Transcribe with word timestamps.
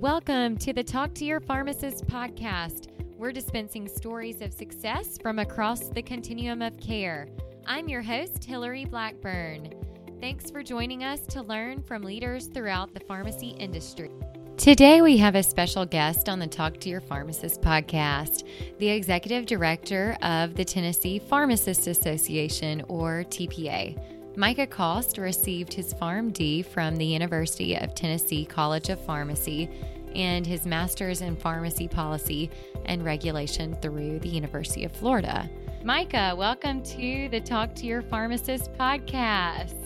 Welcome 0.00 0.56
to 0.60 0.72
the 0.72 0.82
Talk 0.82 1.12
to 1.16 1.26
Your 1.26 1.40
Pharmacist 1.40 2.06
podcast. 2.06 2.86
We're 3.18 3.32
dispensing 3.32 3.86
stories 3.86 4.40
of 4.40 4.50
success 4.50 5.18
from 5.20 5.38
across 5.38 5.90
the 5.90 6.00
continuum 6.00 6.62
of 6.62 6.80
care. 6.80 7.28
I'm 7.66 7.86
your 7.86 8.00
host, 8.00 8.42
Hillary 8.42 8.86
Blackburn. 8.86 9.74
Thanks 10.18 10.50
for 10.50 10.62
joining 10.62 11.04
us 11.04 11.20
to 11.26 11.42
learn 11.42 11.82
from 11.82 12.00
leaders 12.00 12.46
throughout 12.46 12.94
the 12.94 13.00
pharmacy 13.00 13.48
industry. 13.48 14.10
Today, 14.56 15.02
we 15.02 15.18
have 15.18 15.34
a 15.34 15.42
special 15.42 15.84
guest 15.84 16.30
on 16.30 16.38
the 16.38 16.46
Talk 16.46 16.80
to 16.80 16.88
Your 16.88 17.02
Pharmacist 17.02 17.60
podcast, 17.60 18.44
the 18.78 18.88
executive 18.88 19.44
director 19.44 20.16
of 20.22 20.54
the 20.54 20.64
Tennessee 20.64 21.18
Pharmacists 21.18 21.86
Association, 21.86 22.82
or 22.88 23.24
TPA. 23.24 24.02
Micah 24.40 24.66
Cost 24.66 25.18
received 25.18 25.70
his 25.70 25.92
PharmD 25.92 26.64
from 26.64 26.96
the 26.96 27.04
University 27.04 27.74
of 27.76 27.94
Tennessee 27.94 28.46
College 28.46 28.88
of 28.88 28.98
Pharmacy 29.04 29.68
and 30.14 30.46
his 30.46 30.64
master's 30.64 31.20
in 31.20 31.36
pharmacy 31.36 31.86
policy 31.86 32.50
and 32.86 33.04
regulation 33.04 33.76
through 33.82 34.18
the 34.20 34.30
University 34.30 34.86
of 34.86 34.92
Florida. 34.92 35.46
Micah, 35.84 36.34
welcome 36.34 36.82
to 36.84 37.28
the 37.28 37.42
Talk 37.42 37.74
to 37.74 37.84
Your 37.84 38.00
Pharmacist 38.00 38.72
podcast. 38.72 39.76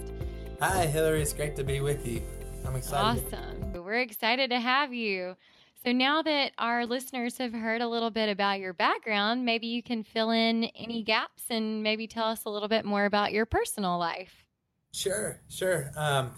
Hi, 0.61 0.87
Hillary. 0.87 1.23
It's 1.23 1.33
great 1.33 1.57
to 1.57 1.65
be 1.65 1.81
with 1.81 2.07
you. 2.07 2.23
I'm 2.65 2.77
excited. 2.77 3.25
Awesome. 3.27 3.73
We're 3.85 3.95
excited 3.95 4.51
to 4.51 4.61
have 4.61 4.95
you. 4.95 5.35
So, 5.85 5.91
now 5.91 6.23
that 6.23 6.53
our 6.59 6.87
listeners 6.87 7.39
have 7.39 7.53
heard 7.53 7.83
a 7.83 7.89
little 7.89 8.11
bit 8.11 8.29
about 8.29 8.61
your 8.61 8.73
background, 8.73 9.45
maybe 9.45 9.67
you 9.67 9.83
can 9.83 10.05
fill 10.05 10.31
in 10.31 10.65
any 10.77 11.03
gaps 11.03 11.43
and 11.51 11.83
maybe 11.83 12.07
tell 12.07 12.27
us 12.27 12.45
a 12.45 12.51
little 12.51 12.69
bit 12.69 12.85
more 12.85 13.05
about 13.05 13.33
your 13.33 13.47
personal 13.47 13.99
life. 13.99 14.44
Sure, 14.95 15.41
sure. 15.49 15.91
Um, 15.97 16.31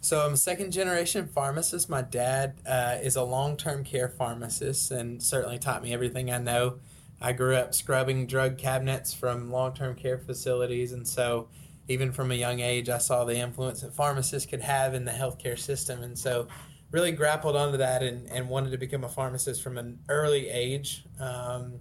so, 0.00 0.20
I'm 0.24 0.34
a 0.34 0.36
second 0.36 0.70
generation 0.70 1.26
pharmacist. 1.26 1.90
My 1.90 2.02
dad 2.02 2.54
uh, 2.64 2.98
is 3.02 3.16
a 3.16 3.22
long 3.24 3.56
term 3.56 3.82
care 3.82 4.08
pharmacist 4.08 4.92
and 4.92 5.20
certainly 5.20 5.58
taught 5.58 5.82
me 5.82 5.92
everything 5.92 6.30
I 6.30 6.38
know. 6.38 6.78
I 7.20 7.32
grew 7.32 7.56
up 7.56 7.74
scrubbing 7.74 8.28
drug 8.28 8.58
cabinets 8.58 9.12
from 9.12 9.50
long 9.50 9.74
term 9.74 9.96
care 9.96 10.18
facilities, 10.18 10.92
and 10.92 11.06
so 11.06 11.48
even 11.88 12.12
from 12.12 12.30
a 12.30 12.34
young 12.34 12.60
age, 12.60 12.88
I 12.88 12.98
saw 12.98 13.24
the 13.24 13.36
influence 13.36 13.80
that 13.80 13.92
pharmacists 13.92 14.48
could 14.48 14.60
have 14.60 14.94
in 14.94 15.04
the 15.04 15.10
healthcare 15.10 15.58
system. 15.58 16.04
And 16.04 16.16
so, 16.16 16.46
really 16.92 17.10
grappled 17.10 17.56
onto 17.56 17.78
that 17.78 18.04
and, 18.04 18.30
and 18.30 18.48
wanted 18.48 18.70
to 18.70 18.78
become 18.78 19.02
a 19.02 19.08
pharmacist 19.08 19.62
from 19.62 19.76
an 19.76 19.98
early 20.08 20.48
age. 20.48 21.04
Um, 21.18 21.80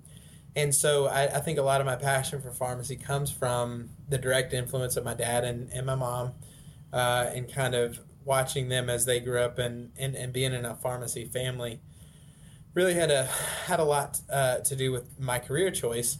and 0.55 0.73
so 0.73 1.08
I, 1.08 1.25
I, 1.25 1.39
think 1.39 1.59
a 1.59 1.61
lot 1.61 1.80
of 1.80 1.86
my 1.86 1.95
passion 1.95 2.42
for 2.42 2.52
pharmacy 2.52 2.95
comes 2.95 3.31
from 3.31 3.89
the 4.09 4.17
direct 4.17 4.53
influence 4.53 4.97
of 4.97 5.05
my 5.05 5.14
dad 5.14 5.44
and, 5.44 5.72
and 5.72 5.86
my 5.86 5.95
mom 5.95 6.33
uh, 6.92 7.28
and 7.33 7.52
kind 7.52 7.75
of 7.75 8.00
watching 8.25 8.70
them 8.70 8.89
as 8.89 9.05
they 9.05 9.20
grew 9.20 9.39
up 9.39 9.59
and, 9.59 9.92
and, 9.97 10.16
and 10.16 10.33
being 10.33 10.53
in 10.53 10.66
a 10.66 10.75
pharmacy 10.75 11.25
family 11.25 11.80
really 12.73 12.94
had 12.94 13.11
a 13.11 13.23
had 13.66 13.80
a 13.80 13.83
lot 13.83 14.20
uh, 14.31 14.58
to 14.59 14.75
do 14.75 14.92
with 14.92 15.20
my 15.20 15.39
career 15.39 15.72
choice 15.72 16.17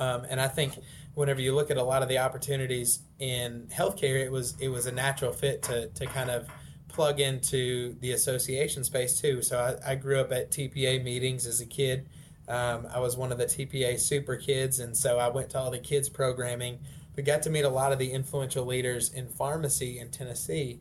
um, 0.00 0.26
and 0.28 0.40
I 0.40 0.48
think 0.48 0.78
whenever 1.14 1.40
you 1.40 1.54
look 1.54 1.70
at 1.70 1.76
a 1.76 1.82
lot 1.82 2.02
of 2.02 2.08
the 2.08 2.18
opportunities 2.18 3.00
in 3.18 3.68
healthcare 3.72 4.24
it 4.24 4.32
was 4.32 4.54
it 4.60 4.68
was 4.68 4.86
a 4.86 4.92
natural 4.92 5.32
fit 5.32 5.62
to, 5.64 5.88
to 5.88 6.06
kind 6.06 6.30
of 6.30 6.48
plug 6.96 7.20
into 7.20 7.94
the 8.00 8.12
association 8.12 8.82
space 8.82 9.20
too. 9.20 9.42
So 9.42 9.58
I, 9.58 9.92
I 9.92 9.94
grew 9.96 10.18
up 10.18 10.32
at 10.32 10.50
TPA 10.50 11.04
meetings 11.04 11.46
as 11.46 11.60
a 11.60 11.66
kid. 11.66 12.08
Um, 12.48 12.86
I 12.92 13.00
was 13.00 13.16
one 13.16 13.32
of 13.32 13.38
the 13.38 13.46
TPA 13.46 13.98
super 13.98 14.36
kids, 14.36 14.78
and 14.78 14.96
so 14.96 15.18
I 15.18 15.28
went 15.28 15.50
to 15.50 15.58
all 15.58 15.70
the 15.70 15.78
kids 15.78 16.08
programming. 16.08 16.78
We 17.16 17.22
got 17.22 17.42
to 17.42 17.50
meet 17.50 17.64
a 17.64 17.68
lot 17.68 17.92
of 17.92 17.98
the 17.98 18.12
influential 18.12 18.64
leaders 18.64 19.12
in 19.12 19.28
pharmacy 19.28 19.98
in 19.98 20.10
Tennessee. 20.10 20.80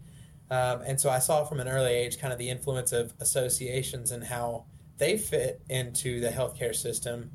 Um, 0.52 0.82
and 0.86 1.00
so 1.00 1.10
I 1.10 1.20
saw 1.20 1.44
from 1.44 1.60
an 1.60 1.68
early 1.68 1.92
age 1.92 2.20
kind 2.20 2.32
of 2.32 2.38
the 2.38 2.50
influence 2.50 2.92
of 2.92 3.14
associations 3.20 4.12
and 4.12 4.26
how 4.26 4.66
they 4.98 5.18
fit 5.18 5.62
into 5.70 6.20
the 6.20 6.30
healthcare 6.30 6.76
system. 6.76 7.32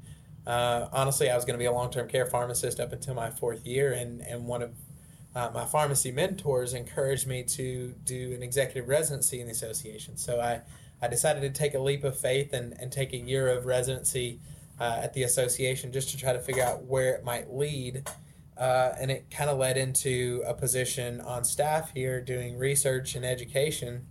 Uh, 0.47 0.89
honestly, 0.93 1.29
I 1.29 1.35
was 1.35 1.45
going 1.45 1.55
to 1.55 1.59
be 1.59 1.67
a 1.67 1.73
long 1.73 1.91
term 1.91 2.09
care 2.09 2.27
pharmacist 2.27 2.79
up 2.79 2.93
until 2.93 3.15
my 3.15 3.31
fourth 3.31 3.67
year, 3.67 3.93
and, 3.93 4.21
and 4.23 4.47
one 4.47 4.63
of 4.63 4.73
uh, 5.35 5.51
my 5.53 5.65
pharmacy 5.65 6.11
mentors 6.11 6.75
encouraged 6.75 7.27
me 7.27 7.43
to 7.43 7.95
do 8.05 8.33
an 8.33 8.43
executive 8.43 8.89
residency 8.89 9.41
in 9.41 9.47
the 9.47 9.53
association. 9.53 10.17
So 10.17 10.41
I, 10.41 10.61
I 11.03 11.09
decided 11.09 11.41
to 11.41 11.51
take 11.51 11.75
a 11.75 11.79
leap 11.79 12.05
of 12.05 12.19
faith 12.19 12.53
and, 12.53 12.75
and 12.79 12.93
take 12.93 13.13
a 13.13 13.17
year 13.17 13.49
of 13.49 13.67
residency 13.67 14.41
uh, 14.79 15.01
at 15.03 15.15
the 15.15 15.23
association 15.23 15.93
just 15.93 16.11
to 16.11 16.17
try 16.17 16.33
to 16.33 16.41
figure 16.41 16.63
out 16.63 16.85
where 16.85 17.15
it 17.15 17.25
might 17.25 17.53
lead. 17.53 18.09
Uh, 18.57 18.93
and 19.01 19.11
it 19.11 19.31
kind 19.31 19.49
of 19.49 19.59
led 19.59 19.77
into 19.77 20.43
a 20.47 20.53
position 20.53 21.21
on 21.23 21.45
staff 21.45 21.93
here 21.95 22.21
doing 22.21 22.59
research 22.59 23.15
and 23.15 23.25
education. 23.25 24.07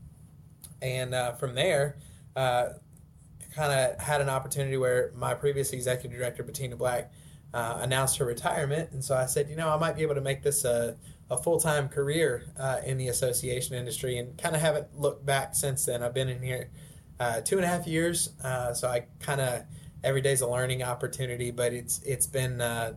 And 0.82 1.14
uh, 1.14 1.34
from 1.34 1.54
there, 1.56 1.98
uh, 2.36 2.70
kind 3.54 3.74
of 3.74 4.00
had 4.00 4.22
an 4.22 4.30
opportunity 4.30 4.78
where 4.78 5.12
my 5.16 5.34
previous 5.34 5.72
executive 5.72 6.18
director, 6.18 6.44
Baeteena 6.44 6.78
Black, 6.78 7.12
uh, 7.54 7.80
announced 7.82 8.18
her 8.18 8.26
retirement. 8.26 8.92
And 8.92 9.04
so 9.04 9.16
I 9.16 9.26
said, 9.26 9.50
you 9.50 9.56
know, 9.56 9.70
I 9.70 9.78
might 9.78 9.96
be 9.96 10.02
able 10.04 10.16
to 10.16 10.22
make 10.22 10.44
this 10.44 10.66
a, 10.66 10.98
a 11.30 11.38
full 11.38 11.60
time 11.60 11.88
career 11.90 12.52
uh, 12.58 12.78
in 12.86 12.98
the 12.98 13.08
association 13.08 13.76
industry 13.76 14.18
and 14.18 14.38
kind 14.38 14.56
of 14.56 14.62
haven't 14.62 15.00
looked 15.00 15.26
back 15.26 15.56
since 15.56 15.86
then. 15.86 16.02
I've 16.02 16.14
been 16.14 16.30
in 16.30 16.42
here 16.42 16.70
uh, 17.20 17.42
two 17.42 17.58
and 17.58 17.66
a 17.66 17.68
half 17.68 17.86
years. 17.86 18.30
Uh, 18.44 18.74
so 18.74 18.88
I 18.88 19.06
kind 19.20 19.42
of, 19.42 19.64
every 20.04 20.22
day's 20.22 20.42
a 20.42 20.48
learning 20.48 20.82
opportunity, 20.82 21.52
but 21.52 21.74
it's 21.74 22.02
it's 22.04 22.26
been 22.26 22.62
uh, 22.62 22.94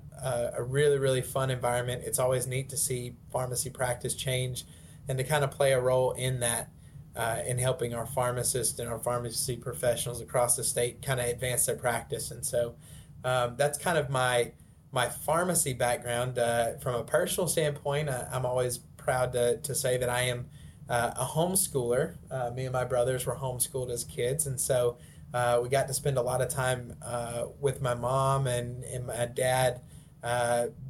a 0.57 0.63
really, 0.63 0.99
really 0.99 1.23
fun 1.23 1.51
environment. 1.51 2.03
It's 2.07 2.19
always 2.19 2.47
neat 2.47 2.69
to 2.71 2.77
see 2.77 3.17
pharmacy 3.33 3.71
practice 3.71 4.15
change 4.15 4.65
and 5.09 5.19
to 5.19 5.25
kind 5.25 5.45
of 5.45 5.51
play 5.51 5.73
a 5.73 5.81
role 5.81 6.13
in 6.13 6.41
that. 6.41 6.71
Uh, 7.15 7.43
in 7.47 7.59
helping 7.59 7.93
our 7.93 8.07
pharmacists 8.07 8.79
and 8.79 8.89
our 8.89 8.99
pharmacy 8.99 9.55
professionals 9.55 10.23
across 10.23 10.57
the 10.57 10.65
state 10.65 11.03
kind 11.03 11.21
of 11.21 11.27
advance 11.27 11.67
their 11.67 11.77
practice. 11.77 12.31
And 12.31 12.43
so 12.43 12.75
um, 13.23 13.55
that's 13.59 13.77
kind 13.77 13.99
of 13.99 14.09
my 14.09 14.53
my 14.93 15.09
pharmacy 15.09 15.73
background. 15.73 16.39
Uh, 16.39 16.77
from 16.79 16.95
a 16.95 17.03
personal 17.03 17.49
standpoint, 17.49 18.09
uh, 18.09 18.27
I'm 18.31 18.47
always 18.47 18.79
proud 18.79 19.33
to, 19.33 19.57
to 19.57 19.75
say 19.75 19.97
that 19.97 20.09
I 20.09 20.23
am 20.23 20.47
uh, 20.89 21.13
a 21.17 21.25
homeschooler. 21.25 22.17
Uh, 22.31 22.51
me 22.51 22.65
and 22.65 22.73
my 22.73 22.85
brothers 22.85 23.27
were 23.27 23.35
homeschooled 23.35 23.91
as 23.91 24.05
kids, 24.05 24.47
and 24.47 24.61
so 24.61 24.99
uh, 25.33 25.59
we 25.63 25.71
got 25.71 25.89
to 25.89 25.95
spend 25.95 26.19
a 26.19 26.23
lot 26.23 26.43
of 26.43 26.51
time 26.51 26.95
uh, 27.03 27.47
with 27.59 27.81
my 27.81 27.95
mom 27.95 28.47
and, 28.47 28.85
and 28.85 29.07
my 29.07 29.27
dad 29.27 29.81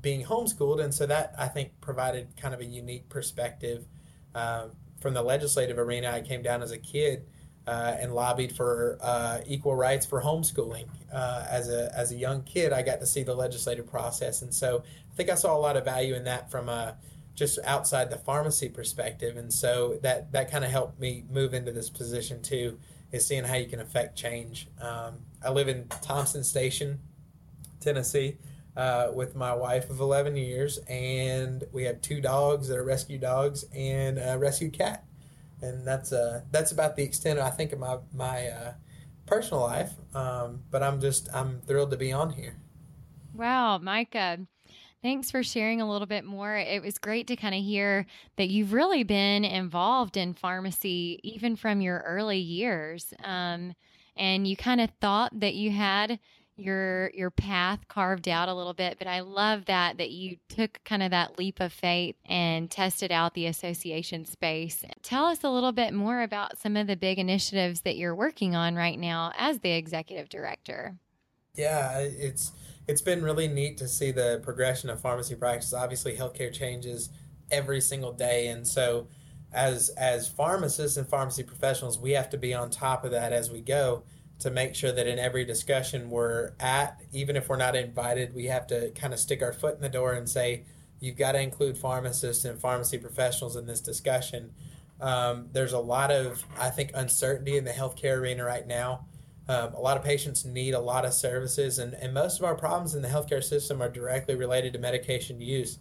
being 0.02 0.24
homeschooled, 0.24 0.82
and 0.82 0.92
so 0.92 1.06
that 1.06 1.34
I 1.38 1.46
think 1.46 1.80
provided 1.80 2.36
kind 2.36 2.52
of 2.52 2.60
a 2.60 2.64
unique 2.64 3.08
perspective 3.08 3.86
from 4.34 5.14
the 5.14 5.22
legislative 5.22 5.78
arena. 5.78 6.10
I 6.10 6.20
came 6.20 6.42
down 6.42 6.62
as 6.62 6.72
a 6.72 6.78
kid 6.78 7.26
uh, 7.66 7.94
and 7.98 8.14
lobbied 8.14 8.54
for 8.54 8.98
uh, 9.00 9.38
equal 9.46 9.74
rights 9.74 10.04
for 10.04 10.22
homeschooling. 10.22 10.86
Uh, 11.12 11.46
as 11.48 11.68
a 11.68 11.92
as 11.96 12.10
a 12.10 12.16
young 12.16 12.42
kid, 12.42 12.72
I 12.72 12.82
got 12.82 13.00
to 13.00 13.06
see 13.06 13.22
the 13.22 13.34
legislative 13.34 13.86
process, 13.86 14.42
and 14.42 14.52
so 14.52 14.82
I 15.12 15.14
think 15.14 15.30
I 15.30 15.34
saw 15.34 15.56
a 15.56 15.58
lot 15.58 15.76
of 15.76 15.84
value 15.84 16.14
in 16.14 16.24
that 16.24 16.50
from 16.50 16.68
a 16.68 16.96
just 17.34 17.58
outside 17.64 18.10
the 18.10 18.18
pharmacy 18.18 18.68
perspective, 18.68 19.36
and 19.36 19.52
so 19.52 19.98
that 20.02 20.32
that 20.32 20.50
kind 20.50 20.64
of 20.64 20.70
helped 20.70 20.98
me 21.00 21.24
move 21.30 21.54
into 21.54 21.72
this 21.72 21.90
position 21.90 22.42
too, 22.42 22.78
is 23.12 23.26
seeing 23.26 23.44
how 23.44 23.56
you 23.56 23.66
can 23.66 23.80
affect 23.80 24.16
change. 24.16 24.68
Um, 24.80 25.18
I 25.44 25.50
live 25.50 25.68
in 25.68 25.86
Thompson 26.02 26.44
Station, 26.44 27.00
Tennessee. 27.80 28.38
Uh, 28.74 29.10
with 29.12 29.36
my 29.36 29.54
wife 29.54 29.90
of 29.90 30.00
11 30.00 30.34
years, 30.34 30.78
and 30.88 31.62
we 31.72 31.82
have 31.82 32.00
two 32.00 32.22
dogs 32.22 32.68
that 32.68 32.78
are 32.78 32.82
rescue 32.82 33.18
dogs 33.18 33.66
and 33.74 34.16
a 34.16 34.38
rescue 34.38 34.70
cat 34.70 35.04
and 35.62 35.86
that's 35.86 36.12
uh 36.12 36.42
that's 36.50 36.72
about 36.72 36.96
the 36.96 37.02
extent 37.02 37.38
I 37.38 37.50
think 37.50 37.72
of 37.72 37.78
my 37.78 37.98
my 38.12 38.48
uh, 38.48 38.72
personal 39.26 39.62
life. 39.62 39.92
Um, 40.14 40.62
but 40.70 40.82
I'm 40.82 41.00
just 41.00 41.28
I'm 41.32 41.60
thrilled 41.62 41.90
to 41.92 41.96
be 41.96 42.12
on 42.12 42.30
here. 42.30 42.58
Wow, 43.34 43.78
Micah. 43.78 44.40
Thanks 45.02 45.32
for 45.32 45.42
sharing 45.42 45.80
a 45.80 45.90
little 45.90 46.06
bit 46.06 46.24
more. 46.24 46.56
It 46.56 46.80
was 46.80 46.98
great 46.98 47.26
to 47.26 47.36
kind 47.36 47.56
of 47.56 47.62
hear 47.62 48.06
that 48.36 48.50
you've 48.50 48.72
really 48.72 49.02
been 49.02 49.44
involved 49.44 50.16
in 50.16 50.32
pharmacy 50.32 51.18
even 51.24 51.56
from 51.56 51.80
your 51.80 52.04
early 52.06 52.38
years. 52.38 53.12
Um, 53.24 53.74
and 54.16 54.46
you 54.46 54.56
kind 54.56 54.80
of 54.80 54.90
thought 55.00 55.40
that 55.40 55.54
you 55.54 55.70
had 55.70 56.20
your 56.56 57.10
your 57.14 57.30
path 57.30 57.88
carved 57.88 58.28
out 58.28 58.48
a 58.48 58.54
little 58.54 58.74
bit 58.74 58.98
but 58.98 59.08
i 59.08 59.20
love 59.20 59.64
that 59.64 59.96
that 59.96 60.10
you 60.10 60.36
took 60.48 60.78
kind 60.84 61.02
of 61.02 61.10
that 61.10 61.38
leap 61.38 61.60
of 61.60 61.72
faith 61.72 62.14
and 62.26 62.70
tested 62.70 63.10
out 63.10 63.34
the 63.34 63.46
association 63.46 64.24
space. 64.24 64.84
Tell 65.02 65.26
us 65.26 65.44
a 65.44 65.50
little 65.50 65.72
bit 65.72 65.92
more 65.92 66.22
about 66.22 66.58
some 66.58 66.76
of 66.76 66.86
the 66.86 66.96
big 66.96 67.18
initiatives 67.18 67.82
that 67.82 67.96
you're 67.96 68.14
working 68.14 68.54
on 68.54 68.74
right 68.74 68.98
now 68.98 69.32
as 69.36 69.60
the 69.60 69.72
executive 69.72 70.28
director. 70.28 70.96
Yeah 71.54 71.98
it's 71.98 72.52
it's 72.88 73.02
been 73.02 73.22
really 73.22 73.48
neat 73.48 73.76
to 73.78 73.88
see 73.88 74.10
the 74.10 74.40
progression 74.42 74.90
of 74.90 75.00
pharmacy 75.00 75.34
practice 75.34 75.72
obviously 75.72 76.16
healthcare 76.16 76.52
changes 76.52 77.10
every 77.50 77.80
single 77.80 78.12
day 78.12 78.48
and 78.48 78.66
so 78.66 79.08
as 79.52 79.90
as 79.90 80.26
pharmacists 80.26 80.96
and 80.96 81.06
pharmacy 81.06 81.42
professionals 81.42 81.98
we 81.98 82.12
have 82.12 82.30
to 82.30 82.38
be 82.38 82.54
on 82.54 82.70
top 82.70 83.04
of 83.04 83.10
that 83.10 83.32
as 83.32 83.50
we 83.50 83.60
go 83.60 84.02
to 84.42 84.50
make 84.50 84.74
sure 84.74 84.92
that 84.92 85.06
in 85.06 85.18
every 85.18 85.44
discussion 85.44 86.10
we're 86.10 86.52
at, 86.60 87.00
even 87.12 87.36
if 87.36 87.48
we're 87.48 87.56
not 87.56 87.74
invited, 87.74 88.34
we 88.34 88.46
have 88.46 88.66
to 88.68 88.90
kind 88.90 89.12
of 89.12 89.18
stick 89.18 89.42
our 89.42 89.52
foot 89.52 89.74
in 89.76 89.80
the 89.80 89.88
door 89.88 90.12
and 90.12 90.28
say, 90.28 90.64
you've 91.00 91.16
got 91.16 91.32
to 91.32 91.40
include 91.40 91.76
pharmacists 91.76 92.44
and 92.44 92.60
pharmacy 92.60 92.98
professionals 92.98 93.56
in 93.56 93.66
this 93.66 93.80
discussion. 93.80 94.52
Um, 95.00 95.48
there's 95.52 95.72
a 95.72 95.78
lot 95.78 96.10
of, 96.10 96.44
I 96.58 96.70
think, 96.70 96.90
uncertainty 96.94 97.56
in 97.56 97.64
the 97.64 97.72
healthcare 97.72 98.18
arena 98.18 98.44
right 98.44 98.66
now. 98.66 99.06
Um, 99.48 99.74
a 99.74 99.80
lot 99.80 99.96
of 99.96 100.04
patients 100.04 100.44
need 100.44 100.74
a 100.74 100.80
lot 100.80 101.04
of 101.04 101.12
services, 101.12 101.78
and, 101.78 101.94
and 101.94 102.14
most 102.14 102.38
of 102.38 102.44
our 102.44 102.54
problems 102.54 102.94
in 102.94 103.02
the 103.02 103.08
healthcare 103.08 103.42
system 103.42 103.82
are 103.82 103.88
directly 103.88 104.36
related 104.36 104.72
to 104.74 104.78
medication 104.78 105.40
use. 105.40 105.78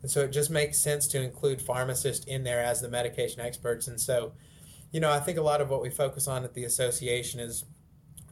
And 0.00 0.10
so 0.10 0.22
it 0.22 0.32
just 0.32 0.50
makes 0.50 0.78
sense 0.78 1.06
to 1.08 1.22
include 1.22 1.60
pharmacists 1.60 2.24
in 2.26 2.44
there 2.44 2.62
as 2.62 2.80
the 2.80 2.88
medication 2.88 3.40
experts. 3.40 3.88
And 3.88 4.00
so, 4.00 4.32
you 4.90 5.00
know, 5.00 5.10
I 5.10 5.20
think 5.20 5.38
a 5.38 5.42
lot 5.42 5.60
of 5.60 5.70
what 5.70 5.82
we 5.82 5.90
focus 5.90 6.26
on 6.26 6.44
at 6.44 6.54
the 6.54 6.64
association 6.64 7.40
is 7.40 7.64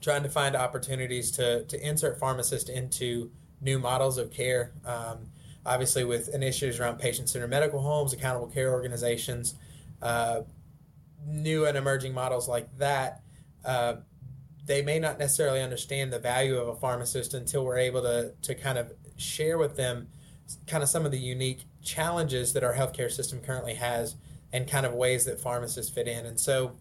trying 0.01 0.23
to 0.23 0.29
find 0.29 0.57
opportunities 0.57 1.31
to, 1.33 1.65
to 1.65 1.87
insert 1.87 2.19
pharmacists 2.19 2.71
into 2.71 3.31
new 3.61 3.79
models 3.79 4.19
of 4.19 4.31
care. 4.31 4.73
Um, 4.85 5.29
obviously, 5.67 6.05
with 6.05 6.35
initiatives 6.35 6.81
around 6.81 6.99
patient 6.99 7.29
centered 7.29 7.51
medical 7.51 7.81
homes, 7.81 8.13
accountable 8.13 8.49
care 8.49 8.73
organizations, 8.73 9.55
uh, 10.03 10.43
new 11.27 11.67
and 11.67 11.77
emerging 11.77 12.15
models 12.15 12.49
like 12.49 12.77
that. 12.79 13.23
Uh, 13.65 13.97
they 14.65 14.83
may 14.83 14.99
not 14.99 15.19
necessarily 15.19 15.61
understand 15.61 16.13
the 16.13 16.19
value 16.19 16.57
of 16.57 16.69
a 16.69 16.77
pharmacist 16.77 17.35
until 17.35 17.65
we're 17.65 17.79
able 17.79 18.03
to, 18.03 18.33
to 18.43 18.55
kind 18.55 18.79
of 18.79 18.93
share 19.17 19.59
with 19.59 19.77
them 19.77 20.09
kind 20.67 20.83
of 20.83 20.89
some 20.89 21.05
of 21.05 21.13
the 21.13 21.19
unique 21.19 21.65
challenges 21.83 22.53
that 22.53 22.65
our 22.65 22.75
healthcare 22.75 23.11
system 23.11 23.41
currently 23.41 23.75
has 23.75 24.17
and 24.53 24.69
kind 24.69 24.85
of 24.85 24.93
ways 24.93 25.25
that 25.25 25.41
pharmacists 25.41 25.93
fit 25.93 26.09
in. 26.09 26.27
And 26.27 26.39
so, 26.39 26.77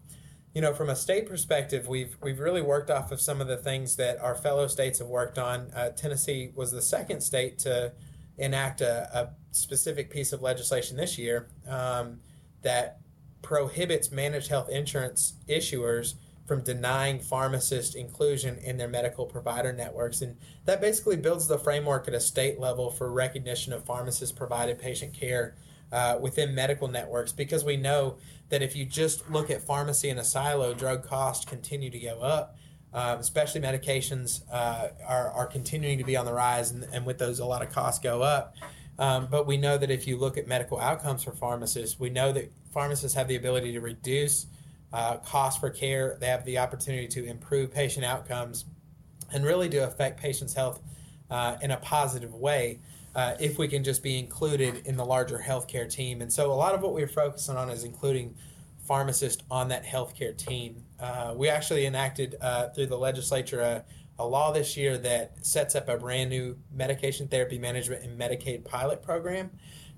you 0.54 0.60
know, 0.60 0.74
from 0.74 0.90
a 0.90 0.96
state 0.96 1.28
perspective, 1.28 1.86
we've 1.86 2.16
we've 2.22 2.40
really 2.40 2.62
worked 2.62 2.90
off 2.90 3.12
of 3.12 3.20
some 3.20 3.40
of 3.40 3.46
the 3.46 3.56
things 3.56 3.96
that 3.96 4.20
our 4.20 4.34
fellow 4.34 4.66
states 4.66 4.98
have 4.98 5.08
worked 5.08 5.38
on. 5.38 5.70
Uh, 5.74 5.90
Tennessee 5.90 6.50
was 6.54 6.72
the 6.72 6.82
second 6.82 7.20
state 7.20 7.58
to 7.60 7.92
enact 8.36 8.80
a, 8.80 9.08
a 9.16 9.30
specific 9.52 10.10
piece 10.10 10.32
of 10.32 10.42
legislation 10.42 10.96
this 10.96 11.18
year 11.18 11.48
um, 11.68 12.20
that 12.62 12.98
prohibits 13.42 14.10
managed 14.10 14.48
health 14.48 14.68
insurance 14.68 15.34
issuers 15.48 16.14
from 16.46 16.62
denying 16.62 17.20
pharmacist 17.20 17.94
inclusion 17.94 18.58
in 18.58 18.76
their 18.76 18.88
medical 18.88 19.24
provider 19.24 19.72
networks. 19.72 20.20
And 20.20 20.36
that 20.64 20.80
basically 20.80 21.16
builds 21.16 21.46
the 21.46 21.58
framework 21.58 22.08
at 22.08 22.14
a 22.14 22.20
state 22.20 22.58
level 22.58 22.90
for 22.90 23.12
recognition 23.12 23.72
of 23.72 23.84
pharmacist 23.84 24.34
provided 24.34 24.78
patient 24.80 25.14
care 25.14 25.54
uh, 25.92 26.18
within 26.20 26.54
medical 26.54 26.88
networks 26.88 27.32
because 27.32 27.64
we 27.64 27.76
know 27.76 28.16
that 28.48 28.62
if 28.62 28.76
you 28.76 28.84
just 28.84 29.28
look 29.30 29.50
at 29.50 29.62
pharmacy 29.62 30.08
in 30.08 30.18
a 30.18 30.24
silo, 30.24 30.74
drug 30.74 31.04
costs 31.04 31.44
continue 31.44 31.90
to 31.90 31.98
go 31.98 32.20
up. 32.20 32.56
Um, 32.92 33.20
especially 33.20 33.60
medications 33.60 34.42
uh, 34.52 34.88
are, 35.06 35.30
are 35.30 35.46
continuing 35.46 35.96
to 35.98 36.02
be 36.02 36.16
on 36.16 36.24
the 36.24 36.32
rise, 36.32 36.72
and, 36.72 36.84
and 36.92 37.06
with 37.06 37.18
those, 37.18 37.38
a 37.38 37.44
lot 37.44 37.62
of 37.62 37.70
costs 37.70 38.02
go 38.02 38.20
up. 38.20 38.56
Um, 38.98 39.28
but 39.30 39.46
we 39.46 39.56
know 39.56 39.78
that 39.78 39.92
if 39.92 40.08
you 40.08 40.16
look 40.16 40.36
at 40.36 40.48
medical 40.48 40.80
outcomes 40.80 41.22
for 41.22 41.30
pharmacists, 41.30 42.00
we 42.00 42.10
know 42.10 42.32
that 42.32 42.50
pharmacists 42.72 43.16
have 43.16 43.28
the 43.28 43.36
ability 43.36 43.72
to 43.72 43.80
reduce 43.80 44.46
uh, 44.92 45.18
cost 45.18 45.60
for 45.60 45.70
care. 45.70 46.16
They 46.20 46.26
have 46.26 46.44
the 46.44 46.58
opportunity 46.58 47.06
to 47.08 47.24
improve 47.24 47.72
patient 47.72 48.04
outcomes 48.04 48.64
and 49.32 49.44
really 49.44 49.68
to 49.68 49.78
affect 49.78 50.20
patients' 50.20 50.54
health 50.54 50.80
uh, 51.30 51.56
in 51.62 51.70
a 51.70 51.76
positive 51.76 52.34
way 52.34 52.80
uh, 53.14 53.34
if 53.40 53.58
we 53.58 53.68
can 53.68 53.82
just 53.82 54.02
be 54.02 54.18
included 54.18 54.86
in 54.86 54.96
the 54.96 55.04
larger 55.04 55.38
healthcare 55.38 55.90
team. 55.90 56.22
And 56.22 56.32
so 56.32 56.52
a 56.52 56.54
lot 56.54 56.74
of 56.74 56.82
what 56.82 56.94
we're 56.94 57.08
focusing 57.08 57.56
on 57.56 57.70
is 57.70 57.84
including 57.84 58.34
pharmacists 58.86 59.42
on 59.50 59.68
that 59.68 59.84
healthcare 59.84 60.36
team. 60.36 60.84
Uh, 60.98 61.34
we 61.36 61.48
actually 61.48 61.86
enacted 61.86 62.36
uh, 62.40 62.68
through 62.70 62.86
the 62.86 62.98
legislature 62.98 63.60
a, 63.60 63.84
a 64.18 64.26
law 64.26 64.52
this 64.52 64.76
year 64.76 64.98
that 64.98 65.44
sets 65.44 65.74
up 65.74 65.88
a 65.88 65.96
brand 65.96 66.30
new 66.30 66.56
medication 66.72 67.28
therapy 67.28 67.58
management 67.58 68.02
and 68.02 68.18
Medicaid 68.18 68.64
pilot 68.64 69.02
program. 69.02 69.50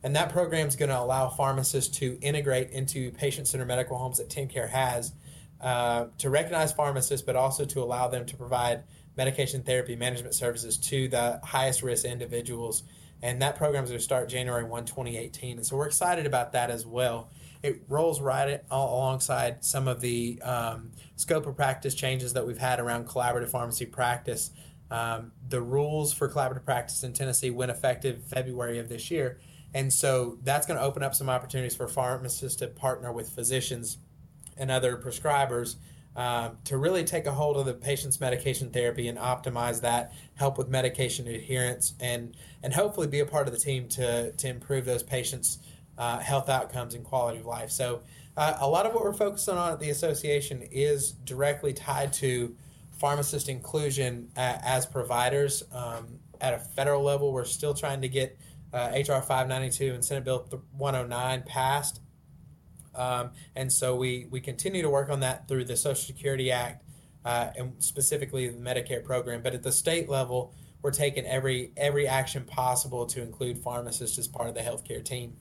And 0.03 0.17
that 0.17 0.31
program 0.31 0.67
is 0.67 0.77
going 0.77 0.89
to 0.89 0.99
allow 0.99 1.29
pharmacists 1.29 1.97
to 1.99 2.19
integrate 2.21 2.71
into 2.71 3.13
patient 3.13 3.47
centered 3.47 3.67
medical 3.67 3.97
homes 3.97 4.19
that 4.19 4.29
TennCare 4.29 4.69
has 4.69 5.13
uh, 5.61 6.07
to 6.19 6.29
recognize 6.29 6.73
pharmacists, 6.73 7.25
but 7.25 7.37
also 7.37 7.65
to 7.65 7.81
allow 7.81 8.09
them 8.09 8.27
to 8.27 8.37
provide 8.37 8.83
medication 9.17 9.63
therapy 9.63 9.95
management 9.95 10.35
services 10.35 10.77
to 10.77 11.09
the 11.09 11.41
highest 11.45 11.83
risk 11.83 12.05
individuals. 12.05 12.83
And 13.23 13.41
that 13.41 13.57
program 13.57 13.85
is 13.85 13.91
going 13.91 13.99
to 13.99 14.05
start 14.05 14.29
January 14.29 14.65
1, 14.65 14.85
2018. 14.85 15.59
And 15.59 15.67
so 15.67 15.77
we're 15.77 15.87
excited 15.87 16.27
about 16.27 16.53
that 16.53 16.71
as 16.71 16.85
well. 16.85 17.31
It 17.63 17.85
rolls 17.89 18.21
right 18.21 18.61
alongside 18.71 19.65
some 19.65 19.87
of 19.87 20.01
the 20.01 20.41
um, 20.43 20.91
scope 21.15 21.47
of 21.47 21.55
practice 21.55 21.95
changes 21.95 22.33
that 22.33 22.45
we've 22.45 22.59
had 22.59 22.81
around 22.81 23.07
collaborative 23.07 23.51
pharmacy 23.51 23.87
practice. 23.87 24.51
Um, 24.91 25.31
the 25.49 25.63
rules 25.63 26.13
for 26.13 26.29
collaborative 26.29 26.65
practice 26.65 27.05
in 27.05 27.13
Tennessee 27.13 27.51
went 27.51 27.71
effective 27.71 28.25
February 28.25 28.79
of 28.79 28.89
this 28.89 29.11
year. 29.11 29.39
And 29.73 29.93
so 29.93 30.39
that's 30.43 30.67
going 30.67 30.79
to 30.79 30.85
open 30.85 31.03
up 31.03 31.15
some 31.15 31.31
opportunities 31.31 31.77
for 31.77 31.87
pharmacists 31.89 32.59
to 32.59 32.67
partner 32.67 33.13
with 33.13 33.31
physicians 33.31 33.99
and 34.57 34.71
other 34.71 34.97
prescribers 34.97 35.77
um, 36.15 36.59
to 36.65 36.77
really 36.77 37.05
take 37.05 37.27
a 37.27 37.33
hold 37.33 37.57
of 37.57 37.65
the 37.65 37.73
patient's 37.73 38.21
medication 38.21 38.71
therapy 38.71 39.09
and 39.09 39.19
optimize 39.19 39.81
that, 39.81 40.13
help 40.35 40.59
with 40.59 40.69
medication 40.69 41.27
adherence, 41.27 41.95
and 42.01 42.37
and 42.63 42.73
hopefully 42.73 43.07
be 43.07 43.21
a 43.21 43.27
part 43.27 43.47
of 43.47 43.53
the 43.53 43.61
team 43.61 43.89
to 43.89 44.33
to 44.33 44.49
improve 44.49 44.85
those 44.85 45.03
patients' 45.03 45.59
uh, 45.99 46.19
health 46.19 46.49
outcomes 46.49 46.95
and 46.95 47.05
quality 47.05 47.39
of 47.39 47.47
life. 47.47 47.71
So. 47.71 48.03
Uh, 48.35 48.57
a 48.61 48.67
lot 48.67 48.87
of 48.87 48.95
what 48.95 49.05
we're 49.05 49.13
focusing 49.13 49.59
on 49.59 49.73
at 49.73 49.79
the 49.79 49.91
association 49.91 50.63
is 50.73 51.13
directly 51.13 51.75
tied 51.75 52.11
to 52.11 52.57
pharmacist 53.03 53.49
inclusion 53.49 54.31
uh, 54.37 54.57
as 54.63 54.87
providers. 54.87 55.65
Um, 55.71 56.21
at 56.41 56.55
a 56.55 56.59
federal 56.59 57.03
level, 57.03 57.33
we're 57.33 57.45
still 57.45 57.75
trying 57.75 58.01
to 58.03 58.09
get 58.09 58.39
uh, 58.73 58.93
HR 58.95 59.21
592 59.21 59.93
and 59.93 60.05
Senate 60.05 60.25
Bill 60.25 60.47
109 60.77 61.43
passed. 61.43 62.01
Um, 62.95 63.31
and 63.57 63.73
so 63.73 63.97
we, 63.97 64.27
we 64.31 64.41
continue 64.41 64.83
to 64.83 64.91
work 64.91 65.11
on 65.11 65.21
that 65.21 65.49
through 65.49 65.65
the 65.65 65.77
Social 65.77 66.05
Security 66.05 66.53
Act 66.53 66.85
uh, 67.25 67.51
and 67.57 67.75
specifically 67.79 68.49
the 68.49 68.59
Medicare 68.59 69.03
program. 69.03 69.43
But 69.43 69.55
at 69.55 69.63
the 69.63 69.73
state 69.73 70.09
level, 70.09 70.55
we're 70.83 70.91
taking 70.91 71.25
every 71.27 71.73
every 71.77 72.07
action 72.07 72.45
possible 72.45 73.07
to 73.07 73.23
include 73.23 73.59
pharmacists 73.59 74.19
as 74.19 74.29
part 74.29 74.49
of 74.49 74.55
the 74.55 74.61
healthcare 74.61 75.05
team. 75.05 75.37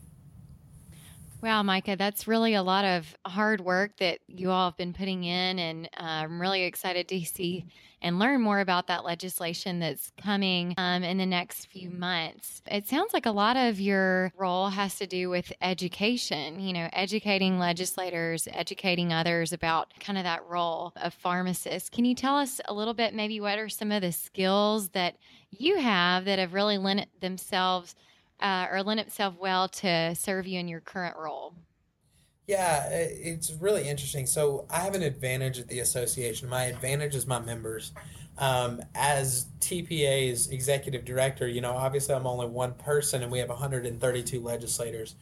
Wow, 1.41 1.63
Micah, 1.63 1.95
that's 1.95 2.27
really 2.27 2.53
a 2.53 2.61
lot 2.61 2.85
of 2.85 3.15
hard 3.25 3.61
work 3.61 3.97
that 3.97 4.19
you 4.27 4.51
all 4.51 4.69
have 4.69 4.77
been 4.77 4.93
putting 4.93 5.23
in, 5.23 5.57
and 5.57 5.87
uh, 5.99 6.03
I'm 6.03 6.39
really 6.39 6.61
excited 6.65 7.07
to 7.07 7.25
see 7.25 7.65
and 7.99 8.19
learn 8.19 8.41
more 8.41 8.59
about 8.59 8.85
that 8.87 9.03
legislation 9.03 9.79
that's 9.79 10.11
coming 10.21 10.75
um, 10.77 11.03
in 11.03 11.17
the 11.17 11.25
next 11.25 11.65
few 11.65 11.89
months. 11.89 12.61
It 12.69 12.87
sounds 12.87 13.11
like 13.11 13.25
a 13.25 13.31
lot 13.31 13.57
of 13.57 13.79
your 13.79 14.31
role 14.37 14.69
has 14.69 14.97
to 14.99 15.07
do 15.07 15.31
with 15.31 15.51
education, 15.63 16.59
you 16.59 16.73
know, 16.73 16.89
educating 16.93 17.57
legislators, 17.57 18.47
educating 18.51 19.11
others 19.11 19.51
about 19.51 19.93
kind 19.99 20.19
of 20.19 20.23
that 20.25 20.45
role 20.47 20.93
of 20.95 21.11
pharmacists. 21.11 21.89
Can 21.89 22.05
you 22.05 22.13
tell 22.13 22.37
us 22.37 22.61
a 22.65 22.73
little 22.73 22.93
bit, 22.93 23.15
maybe, 23.15 23.39
what 23.39 23.57
are 23.57 23.69
some 23.69 23.91
of 23.91 24.03
the 24.03 24.11
skills 24.11 24.89
that 24.89 25.15
you 25.49 25.79
have 25.79 26.25
that 26.25 26.37
have 26.37 26.53
really 26.53 26.77
lent 26.77 27.07
themselves? 27.19 27.95
Uh, 28.41 28.67
or 28.71 28.83
lend 28.83 28.99
itself 28.99 29.35
well 29.39 29.67
to 29.69 30.15
serve 30.15 30.47
you 30.47 30.59
in 30.59 30.67
your 30.67 30.81
current 30.81 31.15
role? 31.17 31.53
Yeah, 32.47 32.87
it's 32.89 33.53
really 33.53 33.87
interesting. 33.87 34.25
So 34.25 34.65
I 34.69 34.79
have 34.79 34.95
an 34.95 35.03
advantage 35.03 35.59
at 35.59 35.67
the 35.67 35.79
association. 35.79 36.49
My 36.49 36.65
advantage 36.65 37.15
is 37.15 37.25
my 37.25 37.39
members. 37.39 37.93
Um, 38.37 38.81
as 38.95 39.45
TPA's 39.59 40.49
executive 40.49 41.05
director, 41.05 41.47
you 41.47 41.61
know, 41.61 41.71
obviously 41.71 42.15
I'm 42.15 42.25
only 42.25 42.47
one 42.47 42.73
person 42.73 43.23
and 43.23 43.31
we 43.31 43.39
have 43.39 43.49
132 43.49 44.41
legislators. 44.41 45.15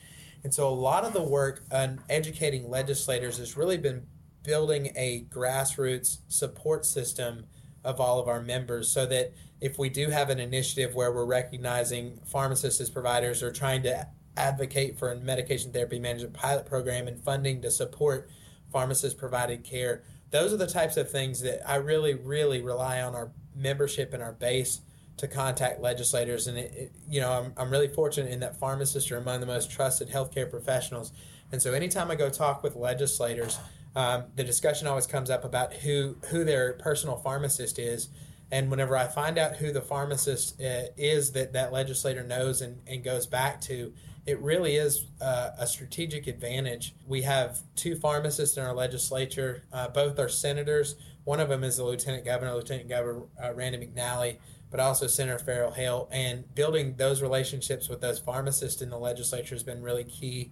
And 0.43 0.53
so 0.53 0.67
a 0.67 0.73
lot 0.73 1.03
of 1.03 1.13
the 1.13 1.21
work 1.21 1.63
on 1.71 1.99
educating 2.09 2.69
legislators 2.69 3.37
has 3.37 3.57
really 3.57 3.77
been 3.77 4.07
building 4.43 4.91
a 4.95 5.25
grassroots 5.29 6.19
support 6.29 6.85
system 6.85 7.45
of 7.83 7.99
all 7.99 8.19
of 8.19 8.27
our 8.27 8.41
members 8.41 8.89
so 8.89 9.05
that 9.05 9.33
if 9.61 9.77
we 9.77 9.89
do 9.89 10.09
have 10.09 10.29
an 10.29 10.39
initiative 10.39 10.95
where 10.95 11.11
we're 11.11 11.25
recognizing 11.25 12.19
pharmacists 12.25 12.81
as 12.81 12.89
providers 12.89 13.41
or 13.43 13.51
trying 13.51 13.83
to 13.83 14.07
advocate 14.37 14.97
for 14.97 15.11
a 15.11 15.15
medication 15.15 15.71
therapy 15.71 15.99
management 15.99 16.33
pilot 16.33 16.65
program 16.65 17.07
and 17.07 17.23
funding 17.23 17.61
to 17.61 17.71
support 17.71 18.29
pharmacist 18.71 19.17
provided 19.17 19.63
care, 19.63 20.03
those 20.31 20.53
are 20.53 20.57
the 20.57 20.67
types 20.67 20.97
of 20.97 21.09
things 21.09 21.41
that 21.41 21.67
I 21.69 21.75
really, 21.75 22.13
really 22.13 22.61
rely 22.61 23.01
on 23.01 23.15
our 23.15 23.31
membership 23.55 24.13
and 24.13 24.21
our 24.21 24.33
base 24.33 24.81
to 25.17 25.27
contact 25.27 25.81
legislators. 25.81 26.47
And, 26.47 26.57
it, 26.57 26.73
it, 26.73 26.91
you 27.09 27.19
know, 27.19 27.31
I'm, 27.31 27.53
I'm 27.57 27.69
really 27.69 27.89
fortunate 27.89 28.31
in 28.31 28.39
that 28.39 28.57
pharmacists 28.57 29.11
are 29.11 29.17
among 29.17 29.41
the 29.41 29.45
most 29.45 29.69
trusted 29.69 30.09
healthcare 30.09 30.49
professionals. 30.49 31.11
And 31.51 31.61
so 31.61 31.73
anytime 31.73 32.11
I 32.11 32.15
go 32.15 32.29
talk 32.29 32.63
with 32.63 32.75
legislators, 32.75 33.57
um, 33.95 34.25
the 34.35 34.43
discussion 34.43 34.87
always 34.87 35.07
comes 35.07 35.29
up 35.29 35.43
about 35.43 35.73
who, 35.73 36.17
who 36.29 36.43
their 36.43 36.73
personal 36.73 37.17
pharmacist 37.17 37.79
is 37.79 38.09
and 38.51 38.71
whenever 38.71 38.97
I 38.97 39.07
find 39.07 39.37
out 39.37 39.57
who 39.57 39.71
the 39.71 39.81
pharmacist 39.81 40.59
uh, 40.59 40.85
is 40.97 41.31
that 41.33 41.53
that 41.53 41.71
legislator 41.71 42.23
knows 42.23 42.61
and, 42.61 42.81
and 42.87 43.03
goes 43.03 43.27
back 43.27 43.61
to, 43.61 43.93
it 44.25 44.39
really 44.39 44.75
is 44.75 45.05
uh, 45.21 45.51
a 45.57 45.67
strategic 45.67 46.27
advantage. 46.27 46.95
We 47.07 47.21
have 47.23 47.59
two 47.75 47.95
pharmacists 47.95 48.57
in 48.57 48.63
our 48.63 48.73
legislature. 48.73 49.65
Uh, 49.71 49.89
both 49.89 50.17
are 50.19 50.29
senators. 50.29 50.95
One 51.25 51.39
of 51.39 51.49
them 51.49 51.63
is 51.63 51.77
the 51.77 51.83
lieutenant 51.83 52.25
governor, 52.25 52.55
Lieutenant 52.55 52.89
Governor 52.89 53.23
uh, 53.41 53.53
Randy 53.53 53.85
McNally, 53.85 54.37
but 54.71 54.79
also 54.79 55.05
Senator 55.05 55.39
Ferrell 55.39 55.71
Haile. 55.71 56.09
And 56.11 56.53
building 56.55 56.95
those 56.97 57.21
relationships 57.21 57.87
with 57.87 58.01
those 58.01 58.19
pharmacists 58.19 58.81
in 58.81 58.89
the 58.89 58.97
legislature 58.97 59.53
has 59.53 59.63
been 59.63 59.83
really 59.83 60.03
key 60.03 60.51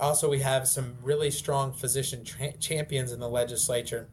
also, 0.00 0.28
we 0.28 0.40
have 0.40 0.68
some 0.68 0.96
really 1.02 1.30
strong 1.30 1.72
physician 1.72 2.24
tra- 2.24 2.56
champions 2.58 3.12
in 3.12 3.20
the 3.20 3.28
legislature. 3.28 4.08